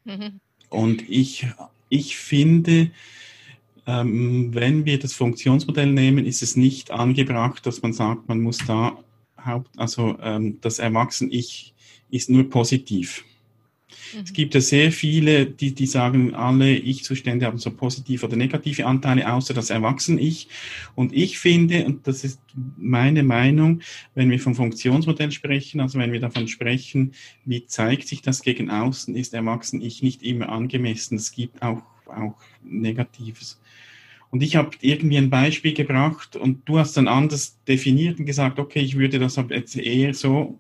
Mhm. 0.06 0.39
Und 0.69 1.10
ich, 1.10 1.48
ich 1.89 2.17
finde, 2.17 2.91
ähm, 3.86 4.54
wenn 4.54 4.86
wir 4.86 5.00
das 5.00 5.13
Funktionsmodell 5.13 5.91
nehmen, 5.91 6.26
ist 6.26 6.41
es 6.41 6.56
nicht 6.56 6.91
angebracht, 6.91 7.65
dass 7.65 7.82
man 7.82 7.93
sagt, 7.93 8.28
man 8.28 8.41
muss 8.41 8.60
da 8.60 8.98
Haupt, 9.43 9.69
also 9.78 10.17
ähm, 10.22 10.60
das 10.62 10.80
Erwachsen-Ich 10.80 11.74
ist 12.10 12.30
nur 12.30 12.50
positiv. 12.50 13.26
Es 14.23 14.32
mhm. 14.32 14.34
gibt 14.34 14.54
ja 14.56 14.62
sehr 14.62 14.91
viele, 14.91 15.45
die, 15.45 15.73
die 15.73 15.86
sagen, 15.86 16.36
alle 16.36 16.76
Ich-Zustände 16.76 17.45
haben 17.45 17.58
so 17.58 17.71
positive 17.71 18.26
oder 18.26 18.36
negative 18.36 18.86
Anteile, 18.86 19.32
außer 19.32 19.54
das 19.54 19.69
Erwachsen-Ich. 19.69 20.47
Und 20.95 21.13
ich 21.13 21.39
finde, 21.39 21.86
und 21.86 22.08
das 22.08 22.23
ist 22.23 22.39
meine 22.78 23.23
Meinung, 23.23 23.82
wenn 24.15 24.30
wir 24.30 24.39
vom 24.39 24.56
Funktionsmodell 24.56 25.32
sprechen, 25.32 25.82
also 25.82 25.99
wenn 25.99 26.12
wir 26.12 26.19
davon 26.19 26.47
sprechen, 26.47 27.13
wie 27.45 27.65
zeigt 27.65 28.08
sich 28.08 28.21
das 28.21 28.41
gegen 28.41 28.69
außen, 28.69 29.15
ist 29.15 29.34
Erwachsen-Ich 29.34 30.04
nicht 30.04 30.23
immer 30.23 30.49
angemessen. 30.49 31.17
Es 31.17 31.32
gibt 31.32 31.62
auch, 31.62 31.82
auch 32.08 32.36
Negatives. 32.63 33.60
Und 34.34 34.41
ich 34.41 34.56
habe 34.56 34.71
irgendwie 34.82 35.17
ein 35.17 35.30
Beispiel 35.30 35.76
gebracht 35.76 36.36
und 36.36 36.67
du 36.67 36.80
hast 36.80 36.97
dann 36.97 37.08
anders 37.08 37.60
definiert 37.67 38.17
und 38.17 38.26
gesagt, 38.26 38.58
okay, 38.58 38.80
ich 38.80 38.97
würde 38.97 39.19
das 39.19 39.39
jetzt 39.49 39.78
eher 39.78 40.15
so 40.15 40.60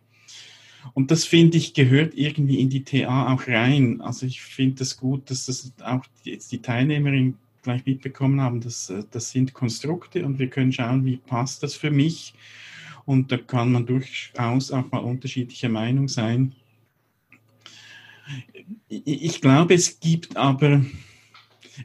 und 0.93 1.11
das 1.11 1.25
finde 1.25 1.57
ich 1.57 1.73
gehört 1.73 2.13
irgendwie 2.15 2.59
in 2.59 2.69
die 2.69 2.83
TA 2.83 3.33
auch 3.33 3.47
rein. 3.47 4.01
Also 4.01 4.25
ich 4.25 4.41
finde 4.41 4.77
das 4.79 4.97
gut, 4.97 5.29
dass 5.29 5.45
das 5.45 5.73
auch 5.83 6.03
jetzt 6.23 6.51
die 6.51 6.61
Teilnehmerinnen 6.61 7.37
gleich 7.63 7.85
mitbekommen 7.85 8.41
haben, 8.41 8.61
dass 8.61 8.89
äh, 8.89 9.03
das 9.09 9.31
sind 9.31 9.53
Konstrukte 9.53 10.25
und 10.25 10.37
wir 10.37 10.49
können 10.49 10.71
schauen, 10.71 11.05
wie 11.05 11.17
passt 11.17 11.63
das 11.63 11.75
für 11.75 11.91
mich. 11.91 12.33
Und 13.05 13.31
da 13.31 13.37
kann 13.37 13.71
man 13.71 13.85
durchaus 13.85 14.71
auch 14.71 14.91
mal 14.91 14.99
unterschiedlicher 14.99 15.69
Meinung 15.69 16.07
sein. 16.07 16.53
Ich 18.87 19.41
glaube, 19.41 19.73
es 19.73 19.99
gibt 19.99 20.37
aber, 20.37 20.85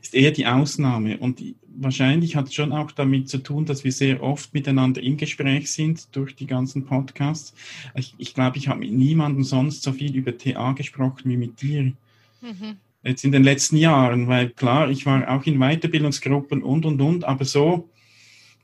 ist 0.02 0.14
eher 0.14 0.30
die 0.30 0.46
Ausnahme 0.46 1.18
und 1.18 1.42
wahrscheinlich 1.78 2.36
hat 2.36 2.48
es 2.48 2.54
schon 2.54 2.72
auch 2.72 2.90
damit 2.92 3.28
zu 3.28 3.38
tun, 3.38 3.64
dass 3.64 3.84
wir 3.84 3.92
sehr 3.92 4.22
oft 4.22 4.52
miteinander 4.52 5.02
im 5.02 5.16
Gespräch 5.16 5.70
sind 5.70 6.14
durch 6.14 6.34
die 6.34 6.46
ganzen 6.46 6.84
Podcasts. 6.84 7.54
Ich, 7.94 8.14
ich 8.18 8.34
glaube, 8.34 8.58
ich 8.58 8.68
habe 8.68 8.80
mit 8.80 8.92
niemandem 8.92 9.44
sonst 9.44 9.82
so 9.82 9.92
viel 9.92 10.14
über 10.14 10.36
TA 10.36 10.72
gesprochen 10.72 11.30
wie 11.30 11.36
mit 11.36 11.62
dir. 11.62 11.92
Mhm. 12.40 12.76
Jetzt 13.04 13.24
in 13.24 13.32
den 13.32 13.44
letzten 13.44 13.76
Jahren, 13.76 14.26
weil 14.26 14.50
klar, 14.50 14.90
ich 14.90 15.06
war 15.06 15.28
auch 15.30 15.44
in 15.46 15.58
Weiterbildungsgruppen 15.58 16.62
und, 16.62 16.84
und, 16.84 17.00
und, 17.00 17.24
aber 17.24 17.44
so 17.44 17.88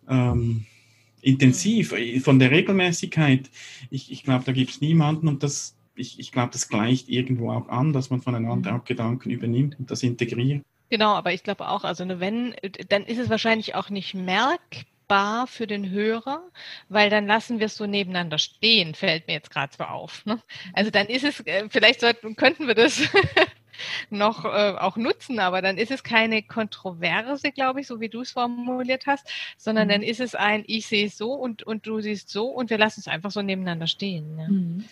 ähm, 0.08 0.66
intensiv, 1.22 1.92
mhm. 1.92 2.20
von 2.20 2.38
der 2.38 2.50
Regelmäßigkeit, 2.50 3.50
ich, 3.90 4.10
ich 4.10 4.24
glaube, 4.24 4.44
da 4.44 4.52
gibt 4.52 4.70
es 4.70 4.80
niemanden 4.80 5.28
und 5.28 5.42
das, 5.42 5.76
ich, 5.94 6.18
ich 6.18 6.32
glaube, 6.32 6.52
das 6.52 6.68
gleicht 6.68 7.08
irgendwo 7.08 7.52
auch 7.52 7.68
an, 7.68 7.92
dass 7.92 8.10
man 8.10 8.20
voneinander 8.20 8.72
mhm. 8.72 8.80
auch 8.80 8.84
Gedanken 8.84 9.30
übernimmt 9.30 9.78
und 9.78 9.90
das 9.90 10.02
integriert. 10.02 10.62
Genau, 10.94 11.14
aber 11.14 11.32
ich 11.32 11.42
glaube 11.42 11.66
auch, 11.66 11.82
also 11.82 12.04
ne, 12.04 12.20
wenn, 12.20 12.54
dann 12.88 13.04
ist 13.04 13.18
es 13.18 13.28
wahrscheinlich 13.28 13.74
auch 13.74 13.90
nicht 13.90 14.14
merkbar 14.14 15.48
für 15.48 15.66
den 15.66 15.90
Hörer, 15.90 16.40
weil 16.88 17.10
dann 17.10 17.26
lassen 17.26 17.58
wir 17.58 17.66
es 17.66 17.74
so 17.74 17.86
nebeneinander 17.86 18.38
stehen, 18.38 18.94
fällt 18.94 19.26
mir 19.26 19.32
jetzt 19.32 19.50
gerade 19.50 19.74
so 19.76 19.82
auf. 19.82 20.24
Ne? 20.24 20.40
Also 20.72 20.92
dann 20.92 21.08
ist 21.08 21.24
es, 21.24 21.40
äh, 21.48 21.68
vielleicht 21.68 22.00
sollten, 22.00 22.36
könnten 22.36 22.68
wir 22.68 22.76
das 22.76 23.02
noch 24.10 24.44
äh, 24.44 24.76
auch 24.78 24.96
nutzen, 24.96 25.40
aber 25.40 25.62
dann 25.62 25.78
ist 25.78 25.90
es 25.90 26.04
keine 26.04 26.44
Kontroverse, 26.44 27.50
glaube 27.50 27.80
ich, 27.80 27.88
so 27.88 27.98
wie 27.98 28.08
du 28.08 28.20
es 28.20 28.30
formuliert 28.30 29.08
hast, 29.08 29.28
sondern 29.56 29.88
mhm. 29.88 29.92
dann 29.94 30.02
ist 30.04 30.20
es 30.20 30.36
ein, 30.36 30.62
ich 30.68 30.86
sehe 30.86 31.08
es 31.08 31.18
so 31.18 31.32
und, 31.32 31.64
und 31.64 31.88
du 31.88 32.02
siehst 32.02 32.28
so 32.28 32.46
und 32.46 32.70
wir 32.70 32.78
lassen 32.78 33.00
es 33.00 33.08
einfach 33.08 33.32
so 33.32 33.42
nebeneinander 33.42 33.88
stehen. 33.88 34.36
Ne? 34.36 34.48
Mhm. 34.48 34.84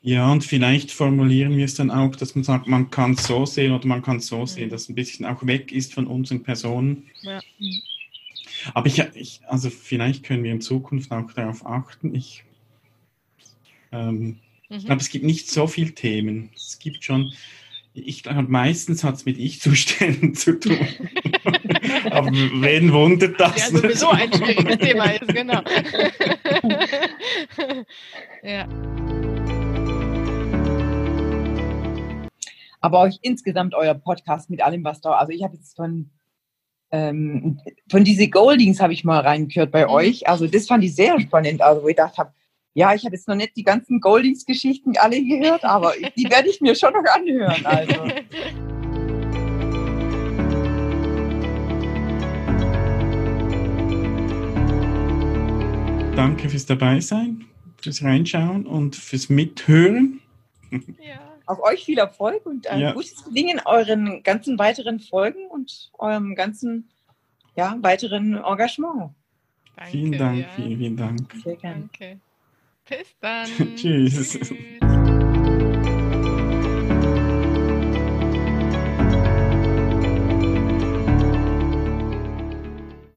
Ja, 0.00 0.30
und 0.30 0.44
vielleicht 0.44 0.92
formulieren 0.92 1.56
wir 1.56 1.64
es 1.64 1.74
dann 1.74 1.90
auch, 1.90 2.14
dass 2.14 2.34
man 2.34 2.44
sagt, 2.44 2.68
man 2.68 2.90
kann 2.90 3.12
es 3.12 3.26
so 3.26 3.46
sehen 3.46 3.72
oder 3.72 3.86
man 3.86 4.02
kann 4.02 4.18
es 4.18 4.28
so 4.28 4.40
mhm. 4.40 4.46
sehen, 4.46 4.70
dass 4.70 4.88
ein 4.88 4.94
bisschen 4.94 5.26
auch 5.26 5.44
weg 5.44 5.72
ist 5.72 5.92
von 5.92 6.06
unseren 6.06 6.42
Personen. 6.42 7.08
Ja. 7.22 7.40
Aber 8.74 8.86
ich, 8.86 8.98
ich, 9.14 9.40
also 9.46 9.70
vielleicht 9.70 10.24
können 10.24 10.44
wir 10.44 10.52
in 10.52 10.60
Zukunft 10.60 11.10
auch 11.10 11.32
darauf 11.32 11.66
achten. 11.66 12.14
Ich, 12.14 12.44
ähm, 13.92 14.38
mhm. 14.68 14.70
ich 14.70 14.86
glaube, 14.86 15.00
es 15.00 15.10
gibt 15.10 15.24
nicht 15.24 15.50
so 15.50 15.66
viele 15.66 15.92
Themen. 15.92 16.50
Es 16.54 16.78
gibt 16.78 17.02
schon, 17.02 17.32
ich 17.92 18.22
glaube, 18.22 18.42
meistens 18.42 19.02
hat 19.02 19.16
es 19.16 19.24
mit 19.24 19.36
Ich-Zuständen 19.36 20.34
zu 20.34 20.60
tun. 20.60 20.78
Aber 22.10 22.30
wen 22.30 22.92
wundert 22.92 23.40
das? 23.40 23.72
Ja, 23.72 23.78
sowieso 23.78 24.10
ein 24.10 24.32
schwieriges 24.32 24.78
Thema 24.78 25.06
ist, 25.06 25.34
genau. 25.34 25.62
ja. 28.42 28.68
Aber 32.80 33.00
euch 33.00 33.18
insgesamt 33.22 33.74
euer 33.74 33.94
Podcast 33.94 34.50
mit 34.50 34.62
allem, 34.62 34.84
was 34.84 35.00
da, 35.00 35.12
also 35.12 35.32
ich 35.32 35.42
habe 35.42 35.56
jetzt 35.56 35.76
von, 35.76 36.10
ähm, 36.90 37.60
von 37.90 38.04
diese 38.04 38.28
Goldings 38.28 38.80
habe 38.80 38.92
ich 38.92 39.04
mal 39.04 39.20
reingehört 39.20 39.72
bei 39.72 39.84
mhm. 39.86 39.92
euch. 39.92 40.28
Also 40.28 40.46
das 40.46 40.66
fand 40.66 40.84
ich 40.84 40.94
sehr 40.94 41.18
spannend, 41.20 41.60
also 41.60 41.82
wo 41.82 41.88
ich 41.88 41.96
gedacht 41.96 42.18
habe, 42.18 42.32
ja, 42.74 42.94
ich 42.94 43.04
habe 43.04 43.16
jetzt 43.16 43.26
noch 43.26 43.34
nicht 43.34 43.56
die 43.56 43.64
ganzen 43.64 44.00
Goldings-Geschichten 44.00 44.96
alle 44.98 45.20
gehört, 45.24 45.64
aber 45.64 45.92
die 46.16 46.30
werde 46.30 46.48
ich 46.48 46.60
mir 46.60 46.76
schon 46.76 46.92
noch 46.92 47.04
anhören. 47.12 47.66
Also. 47.66 47.94
Danke 56.14 56.48
fürs 56.48 56.66
Dabeisein, 56.66 57.46
fürs 57.80 58.02
Reinschauen 58.02 58.66
und 58.66 58.94
fürs 58.94 59.28
Mithören. 59.28 60.20
Ja 60.70 61.27
auf 61.48 61.60
euch 61.60 61.84
viel 61.84 61.98
Erfolg 61.98 62.44
und 62.46 62.66
ein 62.66 62.80
ja. 62.80 62.92
gutes 62.92 63.24
Gelingen 63.24 63.58
in 63.58 63.66
euren 63.66 64.22
ganzen 64.22 64.58
weiteren 64.58 65.00
Folgen 65.00 65.46
und 65.48 65.90
eurem 65.98 66.34
ganzen 66.34 66.90
ja, 67.56 67.76
weiteren 67.80 68.34
Engagement. 68.34 69.14
Danke, 69.74 69.90
vielen 69.90 70.12
Dank, 70.12 70.38
ja. 70.38 70.48
vielen, 70.56 70.78
vielen 70.78 70.96
Dank. 70.96 71.34
Sehr 71.42 71.56
gerne. 71.56 71.88
Danke. 71.98 72.20
Bis 72.88 73.16
dann. 73.20 73.46
Tschüss. 73.76 74.38
Tschüss. 74.38 74.54